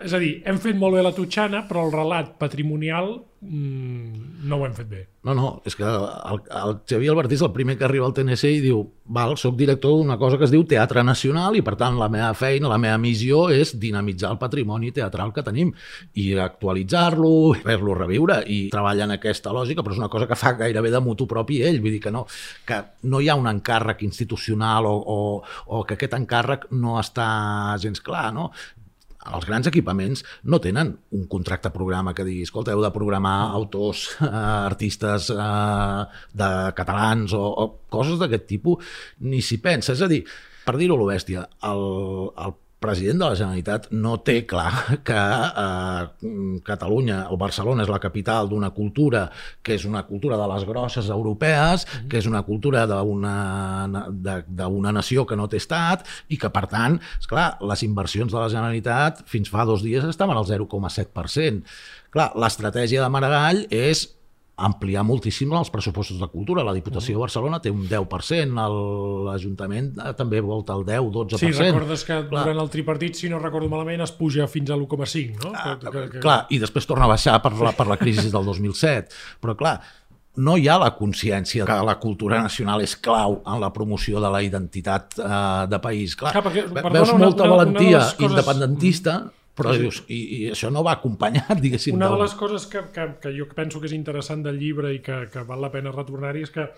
[0.00, 4.66] És a dir, hem fet molt bé la Tutxana, però el relat patrimonial no ho
[4.66, 4.98] hem fet bé.
[5.24, 8.50] No, no, és que el, el Xavier Albertí és el primer que arriba al TNC
[8.52, 8.82] i diu
[9.16, 12.30] val, soc director d'una cosa que es diu Teatre Nacional i per tant la meva
[12.36, 15.72] feina, la meva missió és dinamitzar el patrimoni teatral que tenim
[16.20, 17.30] i actualitzar-lo,
[17.64, 21.00] fer-lo reviure i treballa en aquesta lògica, però és una cosa que fa gairebé de
[21.04, 22.26] mutu propi ell, vull dir que no,
[22.68, 25.18] que no hi ha un encàrrec institucional o, o,
[25.72, 27.30] o que aquest encàrrec no està
[27.80, 28.50] gens clar, no?
[29.28, 34.06] Els grans equipaments no tenen un contracte programa que digui, escolta, heu de programar autors,
[34.24, 36.00] eh, artistes eh,
[36.42, 39.92] de catalans o, o coses d'aquest tipus, ni s'hi pensa.
[39.92, 40.22] És a dir,
[40.64, 41.86] per dir-ho a lo bèstia, el,
[42.46, 44.72] el president de la Generalitat no té clar
[45.06, 46.08] que eh,
[46.66, 49.30] Catalunya o Barcelona és la capital d'una cultura
[49.62, 52.08] que és una cultura de les grosses europees, mm -hmm.
[52.08, 57.26] que és una cultura d'una nació que no té estat i que, per tant, és
[57.26, 61.62] clar, les inversions de la Generalitat fins fa dos dies estaven al 0,7%.
[62.10, 64.19] Clar, l'estratègia de Maragall és
[64.66, 66.64] ampliar moltíssim els pressupostos de cultura.
[66.66, 68.66] La Diputació de Barcelona té un 10%,
[69.26, 71.40] l'Ajuntament eh, també volta el 10-12%.
[71.40, 72.44] Sí, recordes que clar.
[72.44, 75.54] durant el tripartit, si no recordo malament, es puja fins a l'1,5, no?
[75.54, 76.20] Ah, que, que...
[76.22, 79.16] Clar, i després torna a baixar per la, per la crisi del 2007.
[79.40, 79.78] Però clar,
[80.40, 84.30] no hi ha la consciència que la cultura nacional és clau en la promoció de
[84.30, 86.14] la identitat eh, de país.
[86.20, 88.30] Clar, clar perquè, perdona, veus molta una, valentia una coses...
[88.30, 89.20] independentista
[89.58, 91.96] però dius, i, i això no va acompanyat, diguéssim.
[91.98, 95.00] Una de les coses que, que, que jo penso que és interessant del llibre i
[95.04, 96.68] que, que val la pena retornar-hi és que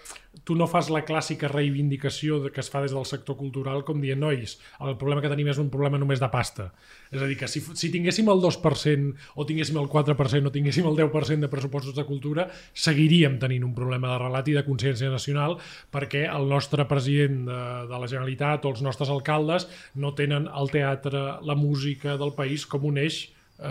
[0.48, 4.00] tu no fas la clàssica reivindicació de, que es fa des del sector cultural com
[4.02, 6.70] dient, nois, el problema que tenim és un problema només de pasta.
[7.12, 10.88] És a dir, que si, si tinguéssim el 2% o tinguéssim el 4% o tinguéssim
[10.88, 15.12] el 10% de pressupostos de cultura, seguiríem tenint un problema de relat i de consciència
[15.12, 15.58] nacional
[15.92, 17.60] perquè el nostre president de,
[17.92, 22.64] de la Generalitat o els nostres alcaldes no tenen el teatre, la música del país
[22.66, 23.26] com un eix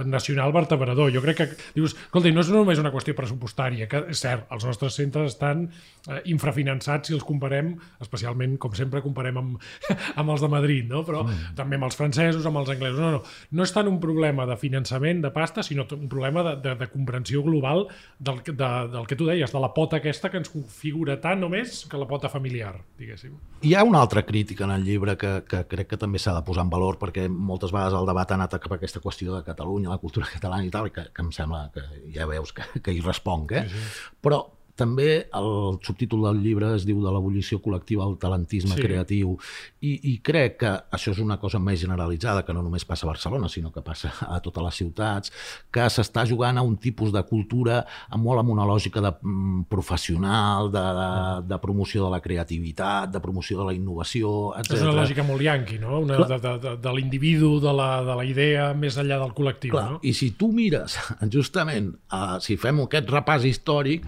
[0.06, 1.12] nacional vertebrador.
[1.14, 4.66] Jo crec que, dius, escolta, no és només una qüestió pressupostària, que és cert, els
[4.68, 7.74] nostres centres estan eh, infrafinançats si els comparem,
[8.04, 9.70] especialment, com sempre, comparem amb,
[10.20, 11.04] amb els de Madrid, no?
[11.08, 11.54] però mm.
[11.58, 13.00] també amb els francesos, amb els anglesos.
[13.02, 13.24] No, no,
[13.58, 16.90] no és tant un problema de finançament, de pasta, sinó un problema de, de, de
[16.92, 17.88] comprensió global
[18.20, 21.84] del, de, del que tu deies, de la pota aquesta que ens configura tant només
[21.90, 23.36] que la pota familiar, diguéssim.
[23.66, 26.44] Hi ha una altra crítica en el llibre que, que crec que també s'ha de
[26.46, 29.44] posar en valor, perquè moltes vegades el debat ha anat cap a aquesta qüestió de
[29.46, 32.64] Catalunya Catalunya, la cultura catalana i tal, que, que em sembla que ja veus que,
[32.84, 33.64] que hi responc, eh?
[33.68, 34.12] Sí, sí.
[34.22, 34.42] Però
[34.76, 38.82] també el subtítol del llibre es diu de l'abolició col·lectiva al talentisme Sí.
[38.82, 39.38] creatiu
[39.82, 43.12] I, i crec que això és una cosa més generalitzada que no només passa a
[43.12, 45.32] Barcelona sinó que passa a totes les ciutats
[45.72, 47.82] que s'està jugant a un tipus de cultura
[48.18, 51.10] molt amb una lògica de, mm, professional, de, de,
[51.50, 54.78] de promoció de la creativitat, de promoció de la innovació, etc.
[54.78, 56.00] És una lògica molt yanqui, no?
[56.06, 59.74] Una, de, de, de, de l'individu, de, la, de la idea, més enllà del col·lectiu,
[59.76, 60.00] Clar, no?
[60.04, 60.98] I si tu mires,
[61.38, 64.06] justament, uh, si fem aquest repàs històric,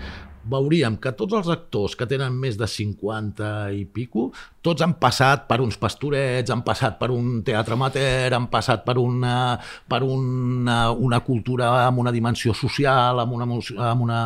[0.50, 4.32] veuríem que tots els actors que tenen més de 50 i pico,
[4.64, 8.96] tots han passat per uns pastorets, han passat per un teatre amateur, han passat per
[9.02, 9.58] una,
[9.92, 13.48] per una, una cultura amb una dimensió social, amb una,
[13.92, 14.22] amb una,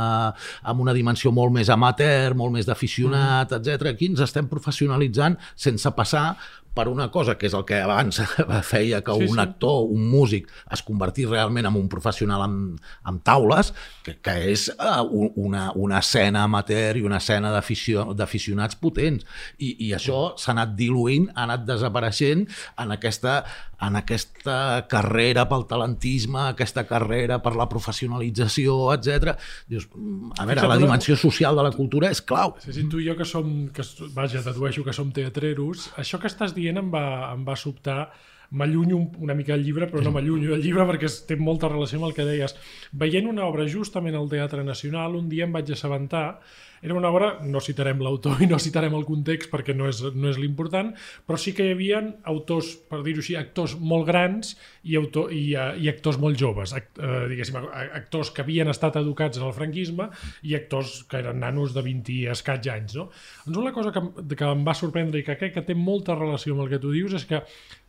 [0.64, 3.90] amb una dimensió molt més amateur, molt més d'aficionat, etc.
[3.96, 6.30] Aquí ens estem professionalitzant sense passar
[6.78, 8.20] per una cosa que és el que abans
[8.70, 9.42] feia que Sí, un sí.
[9.42, 13.72] actor, un músic, es convertís realment en un professional amb, amb taules,
[14.06, 15.02] que, que és uh,
[15.42, 19.26] una, una escena amateur i una escena d'aficio- d'aficionats potents.
[19.58, 22.46] I, I això s'ha anat diluint, ha anat desapareixent
[22.84, 23.44] en aquesta,
[23.88, 29.36] en aquesta carrera pel talentisme, aquesta carrera per la professionalització, etc.
[29.70, 32.56] Dius, mm, a veure, Fixa't, la dimensió social de la cultura és clau.
[32.64, 33.84] Sí, sí, tu i jo que som, que,
[34.16, 38.12] vaja, dedueixo que som teatreros, això que estàs dient em va, em va sobtar
[38.50, 41.98] m'allunyo un- una mica del llibre, però no m'allunyo del llibre perquè té molta relació
[42.00, 42.56] amb el que deies.
[42.94, 46.40] Veient una obra justament al Teatre Nacional, un dia em vaig assabentar
[46.82, 50.32] era una obra, no citarem l'autor i no citarem el context perquè no és, no
[50.32, 50.94] és l'important,
[51.28, 55.44] però sí que hi havia autors, per dir-ho així, actors molt grans i, autor, i,
[55.56, 57.58] uh, i actors molt joves, act, uh, diguéssim,
[58.02, 60.10] actors que havien estat educats en el franquisme
[60.48, 62.98] i actors que eren nanos de 20 i escaig anys.
[63.00, 63.10] No?
[63.48, 66.56] Doncs una cosa que, que em va sorprendre i que crec que té molta relació
[66.56, 67.44] amb el que tu dius és que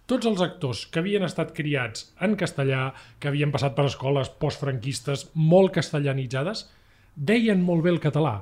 [0.08, 5.26] tots els actors que havien estat criats en castellà, que havien passat per escoles postfranquistes
[5.36, 6.64] molt castellanitzades,
[7.14, 8.38] deien molt bé el català.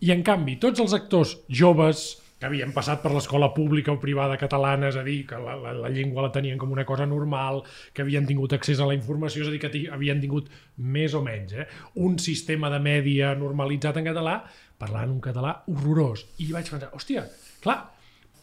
[0.00, 4.38] I en canvi, tots els actors joves que havien passat per l'escola pública o privada
[4.40, 7.60] catalana, és a dir, que la, la, la llengua la tenien com una cosa normal,
[7.92, 10.48] que havien tingut accés a la informació, és a dir, que havien tingut
[10.80, 11.68] més o menys eh,
[12.00, 14.40] un sistema de mèdia normalitzat en català,
[14.80, 16.24] parlant un català horrorós.
[16.40, 17.26] I vaig pensar, hòstia,
[17.60, 17.82] clar,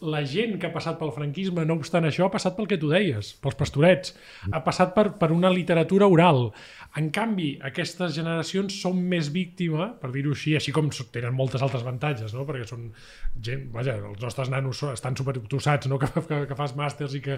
[0.00, 2.90] la gent que ha passat pel franquisme, no obstant això, ha passat pel que tu
[2.90, 4.14] deies, pels pastorets,
[4.52, 6.52] ha passat per, per una literatura oral.
[6.96, 11.84] En canvi, aquestes generacions són més víctima, per dir-ho així, així com tenen moltes altres
[11.84, 12.46] avantatges, no?
[12.48, 12.86] perquè són
[13.44, 15.98] gent, vaja, els nostres nanos estan superobtussats, no?
[16.00, 17.36] que, que, que fas màsters i que,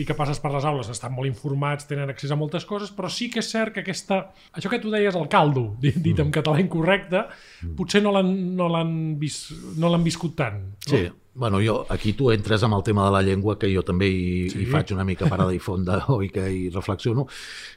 [0.00, 3.12] i que passes per les aules, estan molt informats, tenen accés a moltes coses, però
[3.12, 4.22] sí que és cert que aquesta,
[4.56, 7.26] això que tu deies, el caldo, dit, dit en català incorrecte,
[7.76, 9.44] potser no l'han no l'han vis,
[9.76, 10.62] no viscut tant.
[10.72, 10.90] No?
[10.90, 11.04] Sí,
[11.36, 14.48] bueno, jo, aquí tu entres amb el tema de la llengua, que jo també hi,
[14.50, 14.62] Sí.
[14.62, 17.26] hi faig una mica parada i fonda o i que hi reflexiono,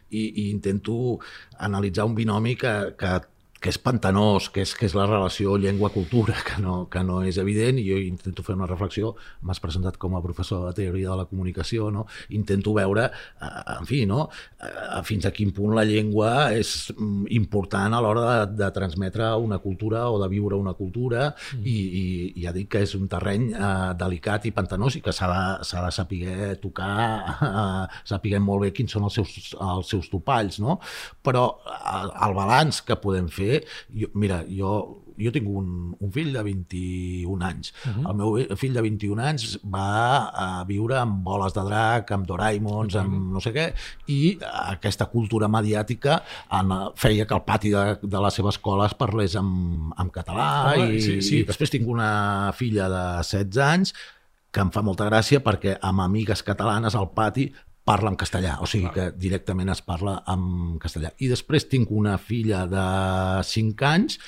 [0.09, 1.19] i, i intento
[1.59, 3.19] analitzar un binomi que, que,
[3.59, 7.39] que és pantanós, que és, que és la relació llengua-cultura, que, no, que no és
[7.41, 11.17] evident, i jo intento fer una reflexió, m'has presentat com a professor de teoria de
[11.19, 12.05] la comunicació, no?
[12.35, 13.09] intento veure,
[13.41, 14.29] eh, en fi, no?
[14.63, 19.27] Eh, fins a quin punt la llengua és mm, important a l'hora de, de transmetre
[19.39, 21.65] una cultura o de viure una cultura mm.
[21.67, 21.77] i,
[22.39, 23.69] i ja dic que és un terreny eh,
[23.99, 26.95] delicat i pantanós i que s'ha de, de saber tocar,
[27.49, 30.79] eh, sapiguem molt bé quins són els seus, els seus topalls, no?
[31.25, 33.48] Però el balanç que podem fer,
[33.93, 34.73] jo, mira, jo
[35.19, 37.73] jo tinc un, un fill de 21 anys.
[37.83, 38.09] Uh -huh.
[38.09, 42.95] El meu fill de 21 anys va a viure amb boles de drac, amb Doraemons,
[42.95, 43.03] uh -huh.
[43.03, 43.73] amb no sé què,
[44.07, 48.93] i aquesta cultura mediàtica en, feia que el pati de, de la seva escola es
[48.93, 50.75] parlés en, en català.
[50.75, 51.39] Home, i, sí, sí.
[51.39, 53.93] I després tinc una filla de 16 anys
[54.51, 57.51] que em fa molta gràcia perquè amb amigues catalanes al pati
[57.89, 61.09] parla en castellà, o sigui que directament es parla en castellà.
[61.25, 62.85] I després tinc una filla de
[63.49, 64.19] 5 anys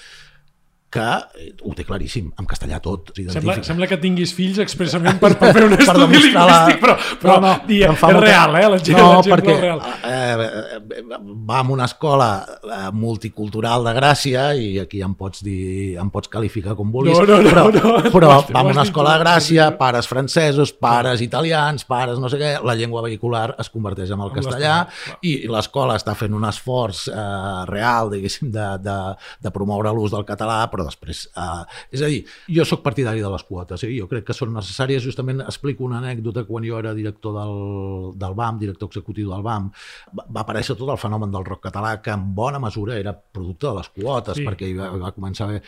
[0.91, 0.99] que
[1.39, 3.13] eh, ho té claríssim, en castellà tot.
[3.31, 6.81] Sembla, sembla que tinguis fills expressament per, per fer un Per estudi demostrar la- lingüístic,
[6.83, 8.65] però, però No, no, no, dia, és real, eh?
[8.75, 9.81] L'exemple No, perquè és real.
[10.03, 12.29] eh, eh, va a una escola
[12.61, 17.25] eh, multicultural de Gràcia i aquí em pots dir, em pots qualificar com vulguis, No,
[17.25, 19.25] no, no, però, no, però no has dit- va a no una escola de no
[19.25, 24.19] Gràcia, pares francesos, pares italians, pares no sé què, la llengua vehicular es converteix en
[24.19, 24.75] el En castellà
[25.21, 28.97] i l'escola està fent un esforç eh, real, diguéssim, de, de,
[29.41, 31.23] de promoure l'ús del català, però després...
[31.35, 31.63] Eh,
[31.97, 32.21] és a dir,
[32.55, 33.91] jo sóc partidari de les quotes, eh?
[33.97, 37.55] jo crec que són necessàries, justament explico una anècdota quan jo era director del,
[38.19, 39.71] del BAM, director executiu del BAM,
[40.17, 43.67] va, va aparèixer tot el fenomen del rock català, que en bona mesura era producte
[43.67, 44.45] de les quotes, Sí.
[44.47, 45.63] perquè hi va, hi va començar a haver...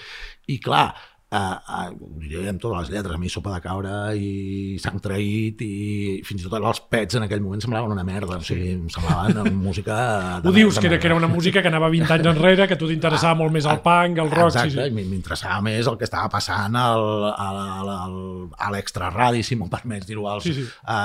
[0.52, 0.88] I clar,
[1.34, 5.00] uh, uh, ho diré amb totes les lletres, a mi Sopa de Cabra i Sang
[5.04, 8.74] Traït i fins i tot els pets en aquell moment semblaven una merda, o sigui,
[8.78, 9.98] em semblaven música...
[10.43, 12.80] Ho dius, que era, que era una música que anava 20 anys enrere, que a
[12.80, 14.54] tu t'interessava ah, molt més el punk, el rock...
[14.54, 15.08] Exacte, sí, sí.
[15.13, 17.62] m'interessava més el que estava passant al, al,
[17.96, 18.17] al,
[18.58, 20.67] a l'extraradi, si m'ho permets dir-ho, sí, sí.
[20.89, 21.00] a,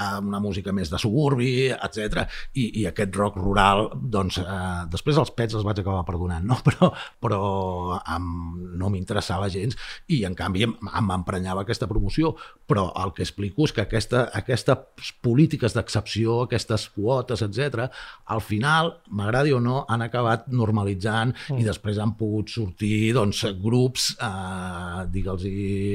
[0.00, 2.24] a una música més de suburbi, etc.
[2.54, 6.58] I, i aquest rock rural, doncs, eh, després els pets els vaig acabar perdonant, no?
[6.66, 6.90] però,
[7.22, 7.42] però
[8.00, 9.73] amb, no m'interessava gens
[10.12, 12.34] i en canvi em, em emprenyava aquesta promoció,
[12.68, 17.88] però el que explico és que aquesta, aquestes polítiques d'excepció, aquestes quotes, etc,
[18.32, 21.60] al final, m'agradi o no, han acabat normalitzant mm.
[21.60, 25.46] i després han pogut sortir doncs, grups, eh, digue'ls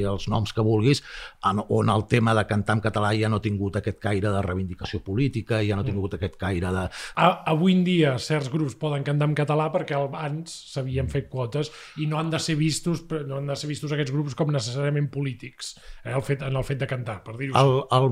[0.10, 1.04] els noms que vulguis,
[1.50, 4.44] en, on el tema de cantar en català ja no ha tingut aquest caire de
[4.46, 5.94] reivindicació política, ja no ha mm.
[5.94, 6.86] tingut aquest caire de...
[7.15, 11.72] A, avui en dia certs grups poden cantar en català perquè abans s'havien fet quotes
[12.02, 15.10] i no han de ser vistos no han de ser vistos aquests grups com necessàriament
[15.13, 18.12] polítics eh, el fet, en el fet de cantar, per dir-ho el, el,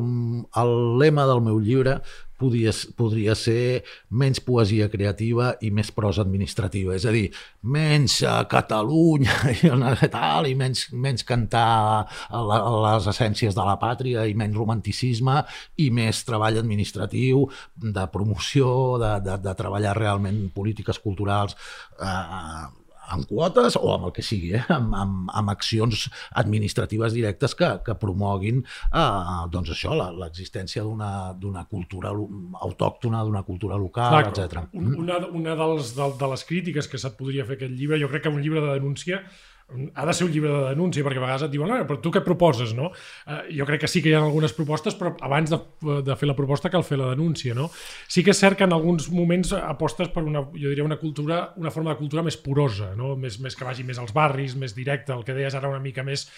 [0.62, 1.98] el lema del meu llibre
[2.38, 7.26] podria, podria ser menys poesia creativa i més prosa administrativa, és a dir,
[7.74, 14.38] menys a Catalunya i tal, i menys, menys cantar les essències de la pàtria i
[14.38, 15.42] menys romanticisme
[15.84, 18.70] i més treball administratiu, de promoció,
[19.02, 21.58] de, de, de treballar realment polítiques culturals
[21.98, 24.64] eh, amb quotes o amb el que sigui, eh?
[24.74, 26.08] amb, amb, amb accions
[26.42, 34.20] administratives directes que, que promoguin eh, doncs això, l'existència d'una cultura autòctona, d'una cultura local,
[34.24, 34.68] etc.
[34.78, 38.28] Una, una dels, de, de les crítiques que se't podria fer aquest llibre, jo crec
[38.28, 39.24] que un llibre de denúncia
[39.68, 42.22] ha de ser un llibre de denúncia, perquè a vegades et diuen, però tu què
[42.24, 42.88] proposes, no?
[43.28, 45.60] Eh, jo crec que sí que hi ha algunes propostes, però abans de,
[46.08, 47.68] de fer la proposta cal fer la denúncia, no?
[48.08, 51.42] Sí que és cert que en alguns moments apostes per una, jo diria, una cultura,
[51.60, 53.16] una forma de cultura més porosa, no?
[53.20, 56.06] Més, més que vagi més als barris, més directa, el que deies ara una mica
[56.08, 56.30] més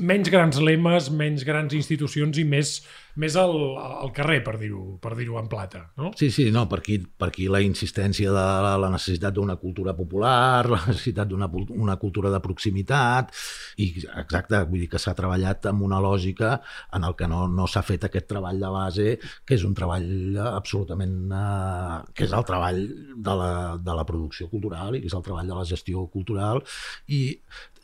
[0.00, 2.72] menys grans lemes, menys grans institucions i més,
[3.20, 5.82] més al, al carrer, per dir-ho per dir en plata.
[6.00, 6.10] No?
[6.18, 9.94] Sí, sí, no, per aquí, per aquí la insistència de la, la necessitat d'una cultura
[9.96, 13.34] popular, la necessitat d'una una cultura de proximitat,
[13.82, 13.90] i
[14.22, 16.56] exacte, vull dir que s'ha treballat amb una lògica
[16.96, 19.08] en el que no, no s'ha fet aquest treball de base,
[19.44, 21.18] que és un treball absolutament...
[21.30, 22.80] Eh, que és el treball
[23.16, 26.62] de la, de la producció cultural i que és el treball de la gestió cultural,
[27.10, 27.22] i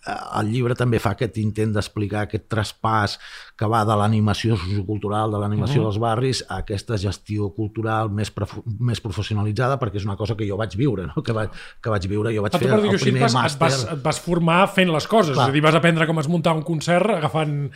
[0.07, 3.17] el llibre també fa aquest intent d'explicar aquest traspàs
[3.57, 5.91] que va de l'animació sociocultural, de l'animació uh -huh.
[5.91, 8.33] dels barris, a aquesta gestió cultural més,
[8.79, 11.23] més professionalitzada, perquè és una cosa que jo vaig viure, no?
[11.23, 13.67] que, va, que vaig viure, jo vaig fer el així, primer et vas, màster...
[13.67, 15.47] Et vas, et vas formar fent les coses, Clar.
[15.47, 17.71] és a dir, vas aprendre com es muntar un concert agafant...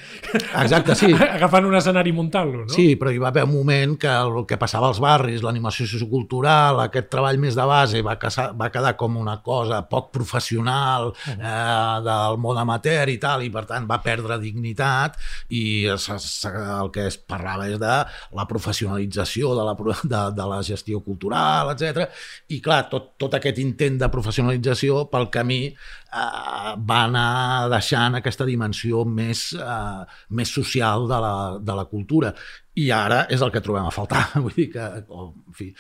[0.63, 1.13] Exacte, sí.
[1.39, 2.69] agafant un escenari i muntant-lo, no?
[2.69, 6.81] Sí, però hi va haver un moment que el que passava als barris, l'animació sociocultural,
[6.81, 11.13] aquest treball més de base, va, casar, va quedar com una cosa poc professional, uh
[11.15, 11.41] -huh.
[11.41, 15.19] eh, de del món amateur i tal, i per tant va perdre dignitat
[15.57, 17.97] i el que es parlava és de
[18.37, 22.07] la professionalització de la, de, de la gestió cultural, etc.
[22.55, 28.49] I clar, tot, tot aquest intent de professionalització pel camí eh, va anar deixant aquesta
[28.49, 30.03] dimensió més, eh,
[30.37, 32.35] més social de la, de la cultura
[32.81, 34.27] i ara és el que trobem a faltar.
[34.45, 35.71] Vull dir que, en fi.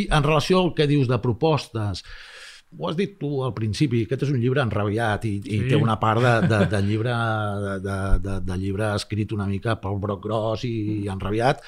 [0.00, 2.04] I en relació al que dius de propostes,
[2.76, 5.56] ho has dit tu al principi, aquest és un llibre enrabiat i, sí.
[5.56, 7.14] i té una part de, de, de, llibre,
[7.86, 11.64] de, de, de llibre escrit una mica pel broc gros i, i enrabiat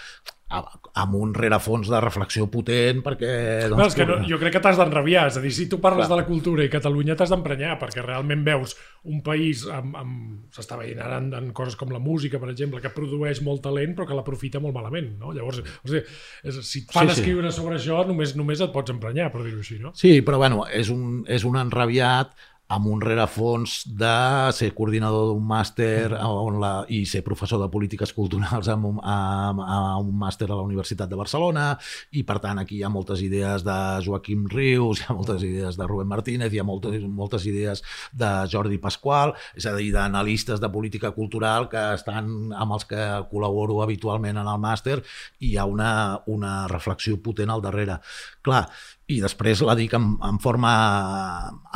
[0.51, 3.31] amb un rerefons de reflexió potent perquè...
[3.71, 5.79] Doncs, no, és que no, jo crec que t'has d'enrabiar, és a dir, si tu
[5.83, 6.17] parles Clar.
[6.17, 8.75] de la cultura i Catalunya t'has d'emprenyar perquè realment veus
[9.07, 9.95] un país amb...
[10.01, 13.63] amb s'està veient ara en, en coses com la música, per exemple, que produeix molt
[13.63, 15.35] talent però que l'aprofita molt malament, no?
[15.37, 16.03] Llavors, o sigui,
[16.43, 17.61] és, si et fan sí, escriure sí.
[17.61, 19.95] sobre això només només et pots emprenyar, per dir-ho així, no?
[19.95, 22.35] Sí, però bueno, és un, és un enrabiat
[22.71, 24.15] amb un rerefons de
[24.55, 29.63] ser coordinador d'un màster on la, i ser professor de polítiques culturals amb un, amb,
[29.65, 31.73] amb un màster a la Universitat de Barcelona
[32.15, 35.79] i per tant aquí hi ha moltes idees de Joaquim Rius, hi ha moltes idees
[35.81, 37.83] de Rubén Martínez, hi ha moltes, moltes idees
[38.15, 43.09] de Jordi Pasqual, és a dir, d'analistes de política cultural que estan amb els que
[43.33, 45.01] col·laboro habitualment en el màster
[45.41, 45.91] i hi ha una,
[46.31, 47.99] una reflexió potent al darrere.
[48.47, 48.65] Clar,
[49.11, 50.73] i després la dic en, en forma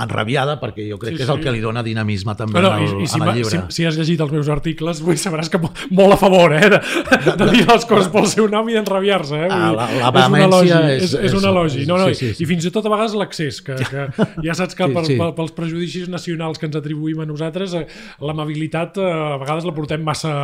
[0.01, 2.85] enrabiada perquè jo crec sí, que és el que li dona dinamisme també no, al,
[2.85, 3.51] i, i si llibre.
[3.51, 6.81] Si, si has llegit els meus articles vull sabràs que molt a favor eh, de,
[7.27, 9.51] de dir les coses pel seu nom i d'enrabiar-se eh?
[9.51, 12.33] Ah, la, la és un elogi, és, és, és un elogi no, no, sí, sí,
[12.39, 12.45] sí.
[12.45, 14.09] i fins i tot a vegades l'accés que, que
[14.47, 15.19] ja saps que sí, per, sí.
[15.39, 17.87] pels prejudicis nacionals que ens atribuïm a nosaltres eh,
[18.25, 20.35] l'amabilitat eh, a vegades la portem massa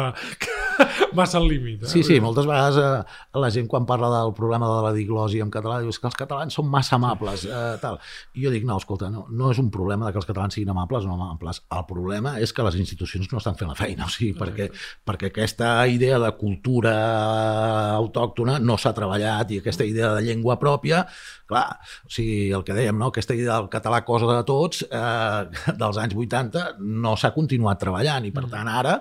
[1.18, 1.84] massa al límit.
[1.84, 1.90] Eh?
[1.90, 5.50] Sí, sí, moltes vegades eh, la gent quan parla del problema de la diglosi en
[5.52, 7.44] català diu que els catalans són massa amables.
[7.44, 7.98] Eh, tal.
[8.34, 10.72] I jo dic, no, escolta, no, no és un problema de que els catalans siguin
[10.72, 11.62] amables o no amables.
[11.76, 14.70] El problema és que les institucions no estan fent la feina, o sigui, perquè,
[15.06, 16.94] perquè aquesta idea de cultura
[17.98, 21.04] autòctona no s'ha treballat i aquesta idea de llengua pròpia,
[21.50, 21.66] clar,
[22.06, 23.10] o sigui, el que dèiem, no?
[23.10, 28.26] aquesta idea del català cosa de tots, eh, dels anys 80, no s'ha continuat treballant
[28.26, 29.00] i per tant ara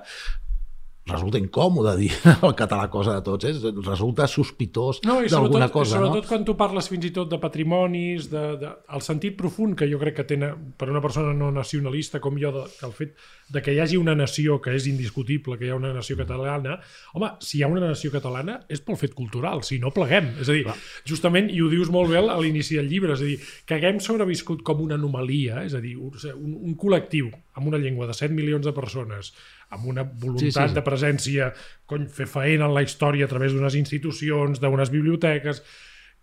[1.09, 2.11] resulta incòmode dir
[2.47, 3.73] el català cosa de tots, eh?
[3.85, 5.97] resulta sospitós no, d'alguna cosa.
[5.97, 6.29] Sobretot no?
[6.29, 9.99] quan tu parles fins i tot de patrimonis, de, de, el sentit profund que jo
[10.01, 13.17] crec que tenen per una persona no nacionalista com jo, de, el fet
[13.49, 16.77] de que hi hagi una nació que és indiscutible, que hi ha una nació catalana,
[17.17, 20.35] home, si hi ha una nació catalana és pel fet cultural, si no pleguem.
[20.43, 20.77] És a dir, Clar.
[21.09, 24.01] justament, i ho dius molt bé a l'inici del llibre, és a dir, que haguem
[24.03, 28.35] sobreviscut com una anomalia, és a dir, un, un col·lectiu amb una llengua de 7
[28.35, 29.33] milions de persones,
[29.69, 30.77] amb una voluntat sí, sí, sí.
[30.77, 31.51] de presència,
[31.89, 35.61] cony, fer feina en la història a través d'unes institucions, d'unes biblioteques,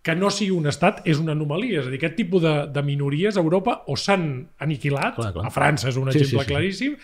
[0.03, 1.81] que no sigui un estat és una anomalia.
[1.81, 4.27] És a dir, aquest tipus de, de minories a Europa o s'han
[4.63, 5.47] aniquilat, clar, clar.
[5.47, 6.53] a França és un sí, exemple sí, sí.
[6.53, 6.99] claríssim,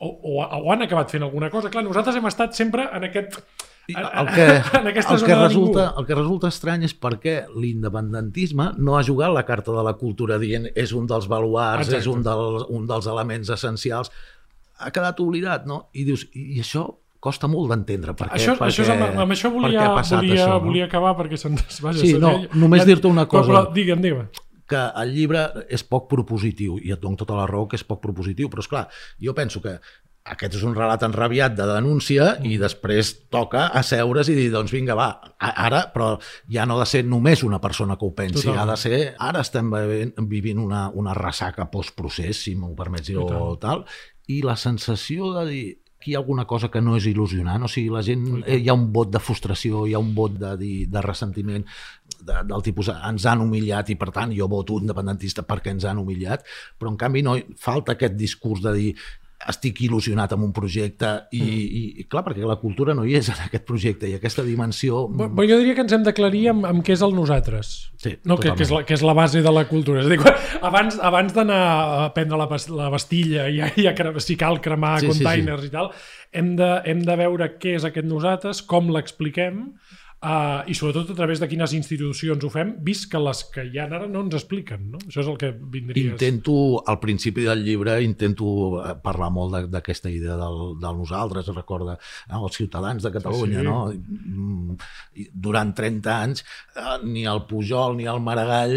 [0.00, 1.70] o, o, o han acabat fent alguna cosa.
[1.72, 3.42] Clar, nosaltres hem estat sempre en aquest...
[3.90, 4.44] El que,
[4.78, 9.42] en el, que resulta, el que resulta estrany és perquè l'independentisme no ha jugat la
[9.48, 11.98] carta de la cultura dient és un dels baluars, Exacte.
[11.98, 14.12] és un, del, un dels elements essencials
[14.80, 15.84] ha quedat oblidat, no?
[15.92, 16.86] I dius, i això
[17.20, 20.54] costa molt d'entendre per què, això, per això què, amb, amb això volia, volia, això,
[20.54, 20.60] no?
[20.64, 21.58] volia acabar perquè se'n...
[21.84, 23.50] Vaja, sí, no, només dir-te una cosa.
[23.50, 24.30] Però, però, digue'm, digue'm
[24.70, 27.98] que el llibre és poc propositiu, i et dono tota la raó que és poc
[28.04, 28.84] propositiu, però és clar,
[29.18, 29.72] jo penso que
[30.30, 34.94] aquest és un relat enrabiat de denúncia i després toca asseure's i dir, doncs vinga,
[34.98, 35.08] va,
[35.40, 36.12] ara, però
[36.52, 38.60] ja no ha de ser només una persona que ho pensi, Total.
[38.60, 39.72] ha de ser, ara estem
[40.30, 43.86] vivint una, una ressaca postprocés, si m'ho permets dir, o tal,
[44.30, 45.64] i la sensació de dir
[46.00, 48.70] que hi ha alguna cosa que no és il·lusionant, o sigui, la gent, eh, hi
[48.72, 51.66] ha un vot de frustració, hi ha un vot de, de, de ressentiment
[52.24, 56.00] de, del tipus ens han humillat i per tant jo voto independentista perquè ens han
[56.00, 56.46] humillat,
[56.78, 58.90] però en canvi no falta aquest discurs de dir
[59.48, 61.60] estic il·lusionat amb un projecte i, mm.
[61.80, 65.06] i, i clar, perquè la cultura no hi és en aquest projecte i aquesta dimensió...
[65.16, 68.36] Però jo diria que ens hem d'aclarir amb, amb què és el nosaltres, sí, no?
[68.40, 70.02] que, que, és la, que és la base de la cultura.
[70.04, 70.36] És a dir, quan,
[70.70, 71.60] abans, abans d'anar
[72.04, 75.72] a prendre la, la Bastilla i, i a, si cal cremar sí, containers sí, sí.
[75.72, 75.92] i tal,
[76.36, 79.64] hem de, hem de veure què és aquest nosaltres, com l'expliquem,
[80.20, 83.78] Uh, I sobretot a través de quines institucions ho fem, vist que les que hi
[83.80, 84.98] ha ara no ens expliquen, no?
[85.06, 86.10] Això és el que vindria...
[86.12, 86.56] Intento,
[86.92, 88.50] al principi del llibre, intento
[88.82, 91.94] eh, parlar molt d'aquesta idea del, del nosaltres, recorda
[92.28, 92.42] no?
[92.42, 93.70] els ciutadans de Catalunya, sí, sí.
[93.70, 93.78] no?
[94.44, 94.76] Mm,
[95.32, 98.76] durant 30 anys eh, ni el Pujol ni el Maragall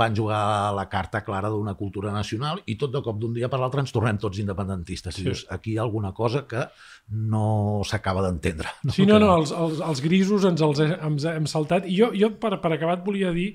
[0.00, 0.40] van jugar
[0.78, 3.92] la carta clara d'una cultura nacional i tot de cop d'un dia per l'altre ens
[3.92, 5.12] tornem tots independentistes.
[5.12, 5.26] Sí.
[5.26, 6.70] I dius, aquí hi ha alguna cosa que
[7.10, 8.70] no s'acaba d'entendre.
[8.84, 8.94] No?
[8.94, 11.86] Sí, no, no, els, els, els grisos ens els hem, hem saltat.
[11.86, 13.48] I jo, jo per, per acabar et volia dir,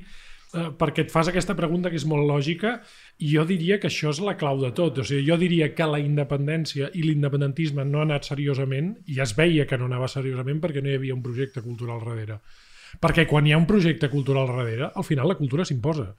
[0.54, 2.76] eh, perquè et fas aquesta pregunta que és molt lògica,
[3.24, 5.02] i jo diria que això és la clau de tot.
[5.02, 9.36] O sigui, jo diria que la independència i l'independentisme no ha anat seriosament, i es
[9.38, 12.42] veia que no anava seriosament perquè no hi havia un projecte cultural darrere.
[13.02, 16.14] Perquè quan hi ha un projecte cultural darrere, al final la cultura s'imposa.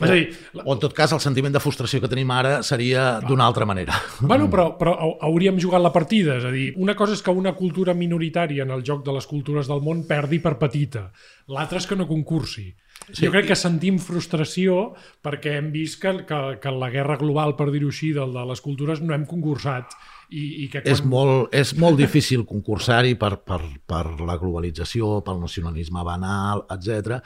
[0.00, 0.26] O, és a dir,
[0.64, 3.98] o en tot cas el sentiment de frustració que tenim ara seria d'una altra manera.
[4.20, 4.96] Bueno, però, però
[5.28, 8.72] hauríem jugat la partida, és a dir, una cosa és que una cultura minoritària en
[8.74, 11.10] el joc de les cultures del món perdi per petita,
[11.52, 12.70] l'altra és que no concursi.
[13.10, 13.24] Sí.
[13.24, 14.92] Jo crec que sentim frustració
[15.24, 18.62] perquè hem vist que, que, que la guerra global, per dir-ho així, de, de les
[18.62, 19.96] cultures no hem concursat.
[20.30, 20.92] I, i que quan...
[20.92, 27.18] és, molt, és molt difícil concursar-hi per, per, per la globalització, pel nacionalisme banal, etc.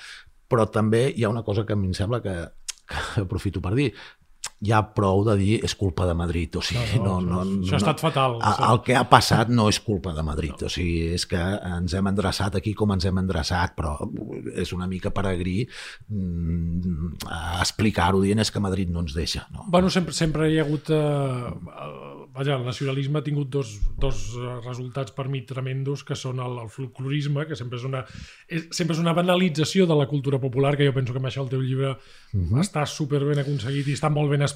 [0.49, 2.39] Però també hi ha una cosa que a mi em sembla que
[3.15, 3.93] que aprofito per dir,
[4.65, 7.63] hi ha prou de dir és culpa de Madrid, o sigui, no, no, no, no
[7.63, 8.39] això ha estat fatal.
[8.41, 10.71] A, el que ha passat no és culpa de Madrid, no.
[10.71, 13.97] o sigui, és que ens hem endreçat aquí com ens hem endreçat, però
[14.55, 15.63] és una mica peregrí
[16.09, 17.21] mm,
[17.61, 19.47] explicar-ho dient és que Madrid no ens deixa.
[19.53, 19.69] No?
[19.69, 24.25] Bueno, sempre, sempre hi ha hagut eh, vaja, el nacionalisme ha tingut dos, dos
[24.65, 28.03] resultats per mi tremendos, que són el, el folclorisme, que sempre és, una,
[28.49, 31.45] és, sempre és una banalització de la cultura popular, que jo penso que amb això
[31.45, 31.97] el teu llibre uh
[32.33, 32.51] mhm.
[32.51, 32.61] -huh.
[32.61, 34.54] està super ben aconseguit i està molt ben explicat,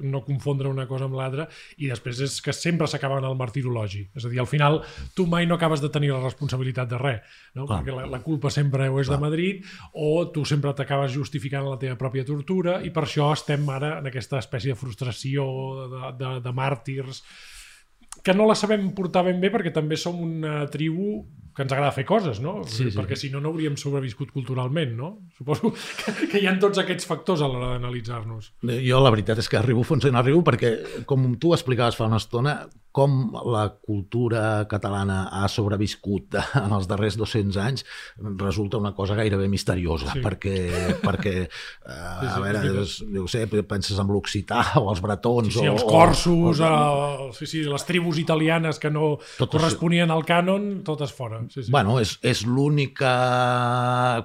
[0.00, 1.46] no confondre una cosa amb l'altra,
[1.78, 4.06] i després és que sempre s'acaba en el martirologi.
[4.16, 4.80] És a dir, al final
[5.16, 7.66] tu mai no acabes de tenir la responsabilitat de res, no?
[7.66, 7.80] Clar.
[7.80, 9.18] perquè la, la culpa sempre o és Clar.
[9.18, 13.66] de Madrid o tu sempre t'acabes justificant la teva pròpia tortura i per això estem
[13.72, 15.46] ara en aquesta espècie de frustració
[15.90, 17.24] de, de, de màrtirs
[18.22, 21.22] que no la sabem portar ben bé perquè també som una tribu
[21.56, 22.60] que ens agrada fer coses, no?
[22.68, 22.96] Sí, sí.
[22.96, 25.10] Perquè si no, no hauríem sobreviscut culturalment, no?
[25.36, 28.52] Suposo que, que hi ha tots aquests factors a l'hora d'analitzar-nos.
[28.86, 32.20] Jo la veritat és que arribo fins on arribo perquè, com tu explicaves fa una
[32.22, 32.54] estona,
[32.92, 37.84] com la cultura catalana ha sobreviscut en els darrers 200 anys
[38.40, 40.22] resulta una cosa gairebé misteriosa, sí.
[40.24, 40.56] perquè,
[41.02, 41.48] perquè eh,
[41.86, 45.52] sí, sí, a veure, és, jo sé, penses en l'occità o els bretons...
[45.54, 49.54] Sí, sí o, els corsos, o, o, sí, sí, les tribus italianes que no tot
[49.54, 51.42] corresponien al cànon, totes fora.
[51.50, 51.70] Sí, sí.
[51.72, 53.14] Bueno, és, és l'única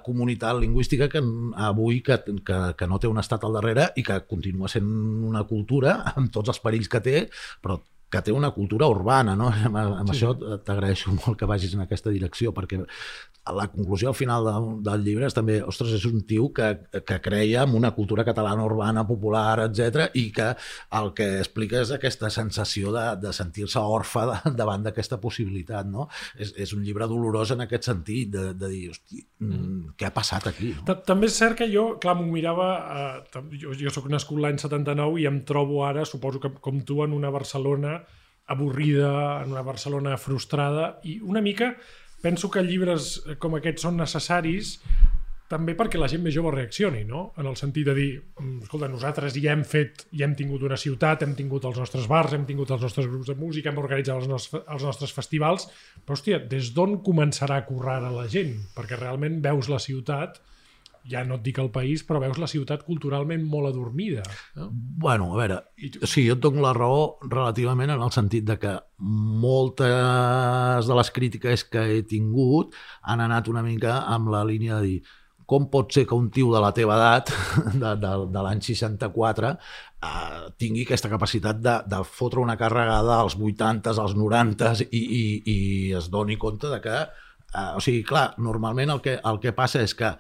[0.06, 1.22] comunitat lingüística que
[1.68, 4.88] avui que, que, que no té un estat al darrere i que continua sent
[5.30, 7.28] una cultura amb tots els perills que té,
[7.62, 7.78] però
[8.12, 9.52] que té una cultura urbana, no?
[9.52, 10.18] Amb, amb sí.
[10.18, 10.34] això
[10.66, 12.82] t'agraeixo molt que vagis en aquesta direcció, perquè
[13.54, 14.54] la conclusió al final de,
[14.90, 16.72] del llibre és també, ostres, és un tio que,
[17.06, 20.48] que creia en una cultura catalana urbana, popular, etc i que
[20.98, 26.08] el que explica és aquesta sensació de, de sentir-se orfe de, davant d'aquesta possibilitat, no?
[26.40, 29.52] És, és un llibre dolorós en aquest sentit, de, de dir, hosti, mm.
[29.54, 29.96] mm.
[30.00, 30.74] què ha passat aquí?
[30.80, 30.98] No?
[31.06, 35.22] També és cert que jo, clar, m'ho mirava, eh, jo, jo sóc nascut l'any 79
[35.22, 38.00] i em trobo ara, suposo que com tu, en una Barcelona
[38.48, 41.74] avorrida, en una Barcelona frustrada, i una mica
[42.26, 44.80] penso que llibres com aquests són necessaris
[45.46, 47.28] també perquè la gent més jove reaccioni, no?
[47.38, 48.08] En el sentit de dir,
[48.40, 52.08] mm, escolta, nosaltres ja hem fet, ja hem tingut una ciutat, hem tingut els nostres
[52.10, 55.68] bars, hem tingut els nostres grups de música, hem organitzat els, nostres, els nostres festivals,
[56.02, 58.58] però, hòstia, des d'on començarà a currar a la gent?
[58.74, 60.42] Perquè realment veus la ciutat
[61.10, 64.24] ja no et dic el país, però veus la ciutat culturalment molt adormida.
[64.58, 64.70] No?
[64.72, 65.60] Bueno, a veure,
[66.04, 68.74] sí, jo et dono la raó relativament en el sentit de que
[69.46, 74.90] moltes de les crítiques que he tingut han anat una mica amb la línia de
[74.90, 75.00] dir
[75.46, 77.30] com pot ser que un tio de la teva edat,
[77.82, 79.52] de, de, de l'any 64,
[80.02, 85.26] eh, tingui aquesta capacitat de, de fotre una carregada als 80, als 90 i, i,
[85.46, 85.60] i
[85.98, 86.98] es doni compte de que...
[87.54, 90.16] Eh, o sigui, clar, normalment el que, el que passa és que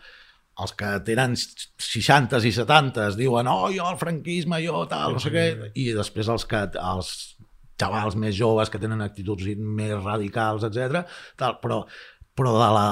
[0.63, 5.33] els que tenen 60 i 70 diuen, oh, jo el franquisme, jo tal, no sé
[5.33, 5.45] què,
[5.75, 7.13] i després els que els
[7.75, 11.03] xavals més joves que tenen actituds més radicals, etc.
[11.39, 11.83] Tal, però
[12.35, 12.87] però de la,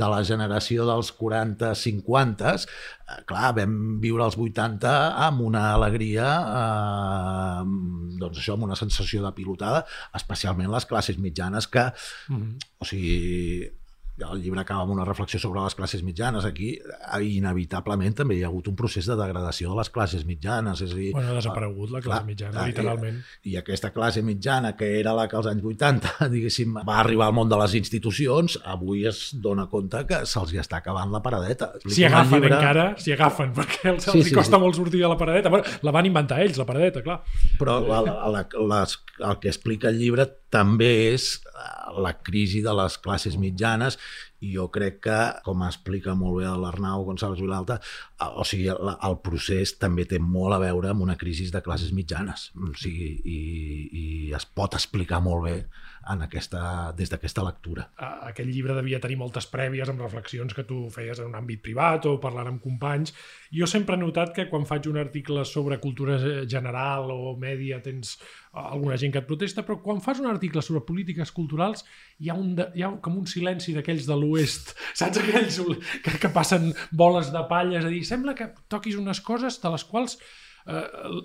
[0.00, 4.92] de la generació dels 40-50, eh, clar, vam viure els 80
[5.26, 6.28] amb una alegria,
[6.60, 7.64] eh,
[8.20, 9.82] doncs això, amb una sensació de pilotada,
[10.14, 11.88] especialment les classes mitjanes que,
[12.28, 12.68] mm -hmm.
[12.78, 13.72] o sigui,
[14.16, 16.44] el llibre acaba amb una reflexió sobre les classes mitjanes.
[16.46, 16.76] Aquí,
[17.26, 20.82] inevitablement, també hi ha hagut un procés de degradació de les classes mitjanes.
[20.86, 23.18] És a dir, bueno, ha desaparegut la classe clar, mitjana, clar, literalment.
[23.42, 27.28] I, I aquesta classe mitjana, que era la que als anys 80, diguéssim, va arribar
[27.30, 31.22] al món de les institucions, avui es dona compte que se'ls hi està acabant la
[31.24, 31.72] paradeta.
[31.82, 32.54] Si agafen llibre...
[32.54, 34.62] encara, si agafen, perquè els, sí, els sí, costa sí.
[34.62, 35.50] molt sortir de la paradeta.
[35.50, 37.18] Bueno, la van inventar ells, la paradeta, clar.
[37.58, 41.68] Però la, la, la, les, el que explica el llibre també és eh,
[42.04, 43.98] la crisi de les classes mitjanes
[44.52, 47.80] jo crec que, com explica molt bé l'Arnau González Vilalta,
[48.32, 51.92] o sigui, el, el procés també té molt a veure amb una crisi de classes
[51.96, 52.50] mitjanes.
[52.56, 53.40] O sigui, i,
[53.88, 54.04] i
[54.36, 55.56] es pot explicar molt bé
[56.12, 57.86] en aquesta, des d'aquesta lectura.
[58.28, 62.08] Aquest llibre devia tenir moltes prèvies amb reflexions que tu feies en un àmbit privat
[62.10, 63.14] o parlant amb companys.
[63.54, 66.18] Jo sempre he notat que quan faig un article sobre cultura
[66.50, 68.18] general o mèdia tens
[68.54, 71.82] alguna gent que et protesta, però quan fas un article sobre polítiques culturals
[72.22, 75.18] hi ha, un de, hi ha com un silenci d'aquells de l'oest, saps?
[75.24, 75.58] Aquells
[76.04, 79.72] que, que passen boles de palla, és a dir, sembla que toquis unes coses de
[79.74, 80.18] les quals
[80.70, 80.82] eh,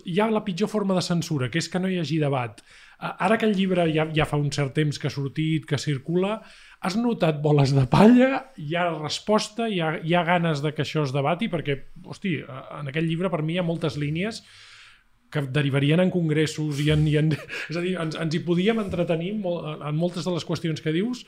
[0.09, 2.63] hi ha la pitjor forma de censura, que és que no hi hagi debat.
[2.99, 6.39] Ara que el llibre ja, ja fa un cert temps que ha sortit, que circula,
[6.83, 10.83] has notat boles de palla, hi ha resposta, hi ha, hi ha ganes de que
[10.83, 14.43] això es debati, perquè, hosti, en aquest llibre per mi hi ha moltes línies
[15.29, 17.05] que derivarien en congressos i en...
[17.07, 17.31] I en
[17.69, 21.23] és a dir, ens, ens hi podíem entretenir en moltes de les qüestions que dius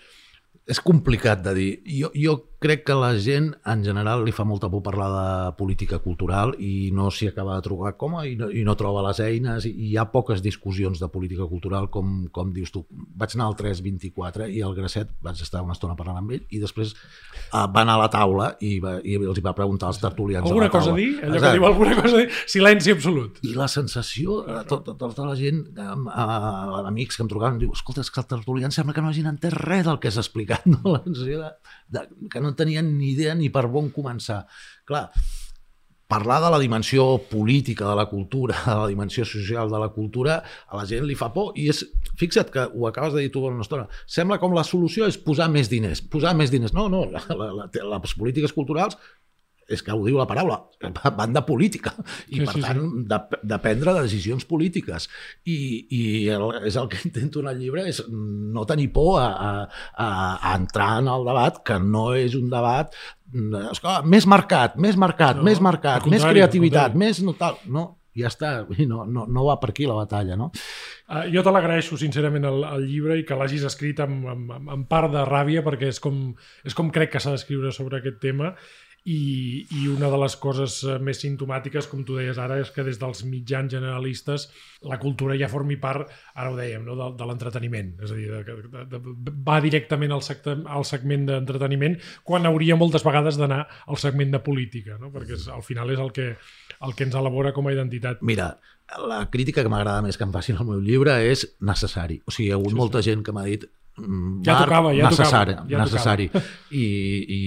[0.69, 1.69] és complicat de dir.
[1.89, 5.97] Jo, jo crec que la gent, en general, li fa molta por parlar de política
[5.99, 9.65] cultural i no s'hi acaba de trobar com i no, i no troba les eines
[9.65, 12.83] i hi ha poques discussions de política cultural com, com dius tu.
[13.17, 16.61] Vaig anar al 324 i al Grasset vaig estar una estona parlant amb ell i
[16.61, 20.01] després uh, va anar a la taula i, va, i els hi va preguntar als
[20.03, 21.09] tertulians alguna a cosa a dir?
[21.17, 21.47] Allò Exacte.
[21.47, 22.29] que diu alguna cosa a dir?
[22.53, 23.41] Silenci absolut.
[23.41, 28.05] I la sensació de tota, tota la gent, uh, amics que em trucaven, diu, escolta,
[28.05, 30.83] és que els tertulians sembla que no hagin entès res del que s'ha explicat, no?
[30.93, 31.51] la sensació de,
[31.97, 34.43] de, que no tenien ni idea ni per on començar.
[34.87, 35.07] Clar,
[36.11, 40.41] parlar de la dimensió política de la cultura, de la dimensió social de la cultura,
[40.67, 41.85] a la gent li fa por i és,
[42.19, 45.47] fixa't que ho acabes de dir tu una estona, sembla com la solució és posar
[45.53, 46.75] més diners, posar més diners.
[46.75, 48.99] No, no, la, la, la, les polítiques culturals
[49.71, 50.59] és que ho diu la paraula,
[51.19, 51.93] van de política.
[52.29, 53.05] I sí, per sí, tant sí.
[53.11, 53.21] de,
[53.53, 55.07] de prendre decisions polítiques.
[55.45, 55.57] I,
[55.87, 56.01] i
[56.33, 59.31] el, és el que intento en el llibre és no tenir por a,
[59.95, 62.93] a, a entrar en el debat que no és un debat
[63.71, 67.85] esclar, més marcat, més marcat, no, més marcat, més creativitat, més no tal, no,
[68.17, 68.51] ja està,
[68.87, 70.49] no, no, no va per aquí la batalla, no?
[71.07, 74.87] Uh, jo te l'agraeixo sincerament el, el llibre i que l'hagis escrit amb, amb, amb
[74.91, 76.23] part de ràbia perquè és com,
[76.67, 78.53] és com crec que s'ha d'escriure sobre aquest tema
[79.09, 82.85] i, i una de les coses eh, més simptomàtiques, com tu deies ara, és que
[82.85, 84.47] des dels mitjans generalistes
[84.85, 86.97] la cultura ja formi part, ara ho dèiem, no?
[86.99, 87.95] de, de l'entreteniment.
[88.05, 91.97] És a dir, de, de, de, va directament al, secte, al segment d'entreteniment
[92.27, 95.09] quan hauria moltes vegades d'anar al segment de política, no?
[95.13, 96.35] perquè és, al final és el que,
[96.81, 98.21] el que ens elabora com a identitat.
[98.21, 98.53] Mira,
[99.01, 102.21] la crítica que m'agrada més que em facin al meu llibre és necessari.
[102.27, 103.09] O sigui, hi ha hagut sí, molta sí.
[103.09, 103.65] gent que m'ha dit
[104.45, 105.71] ja tocava, ja necessari, tocava.
[105.71, 106.27] Ja necessari.
[106.71, 106.85] I,
[107.37, 107.41] i,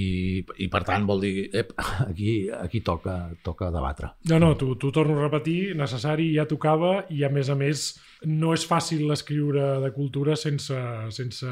[0.65, 1.73] I per tant vol dir, ep,
[2.11, 4.15] aquí, aquí toca, toca debatre.
[4.31, 7.87] No, no, tu, tu torno a repetir, necessari, ja tocava i a més a més
[8.25, 10.77] no és fàcil escriure de cultura sense,
[11.15, 11.51] sense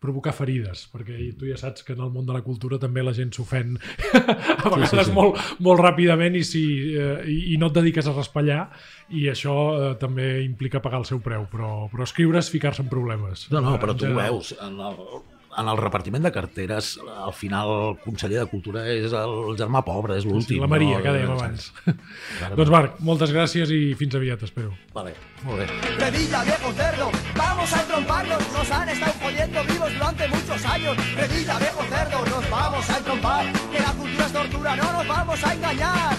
[0.00, 3.12] provocar ferides, perquè tu ja saps que en el món de la cultura també la
[3.16, 5.16] gent s'ofèn a vegades sí, sí, sí.
[5.16, 6.62] Molt, molt ràpidament i, si,
[6.96, 8.62] eh, i, i no et dediques a raspallar
[9.16, 12.88] i això eh, també implica pagar el seu preu, però, però escriure és ficar-se en
[12.92, 13.44] problemes.
[13.52, 14.40] No, no, però tu general.
[14.40, 14.96] veus, en el,
[15.58, 16.92] en el repartiment de carteres,
[17.24, 20.56] al final el conseller de Cultura és el germà pobre, és l'últim.
[20.56, 21.04] Sí, la Maria, no?
[21.04, 21.70] que dèiem abans.
[21.84, 22.56] Clarament.
[22.60, 24.72] doncs Marc, moltes gràcies i fins aviat, espero.
[24.94, 25.68] Vale, molt bé.
[25.98, 30.96] Revilla, viejo cerdo, vamos a tromparnos, nos han estado jodiendo vivos durante muchos años.
[31.16, 35.44] Revilla, viejo cerdo, nos vamos a trompar, que la cultura es tortura, no nos vamos
[35.44, 36.16] a engañar.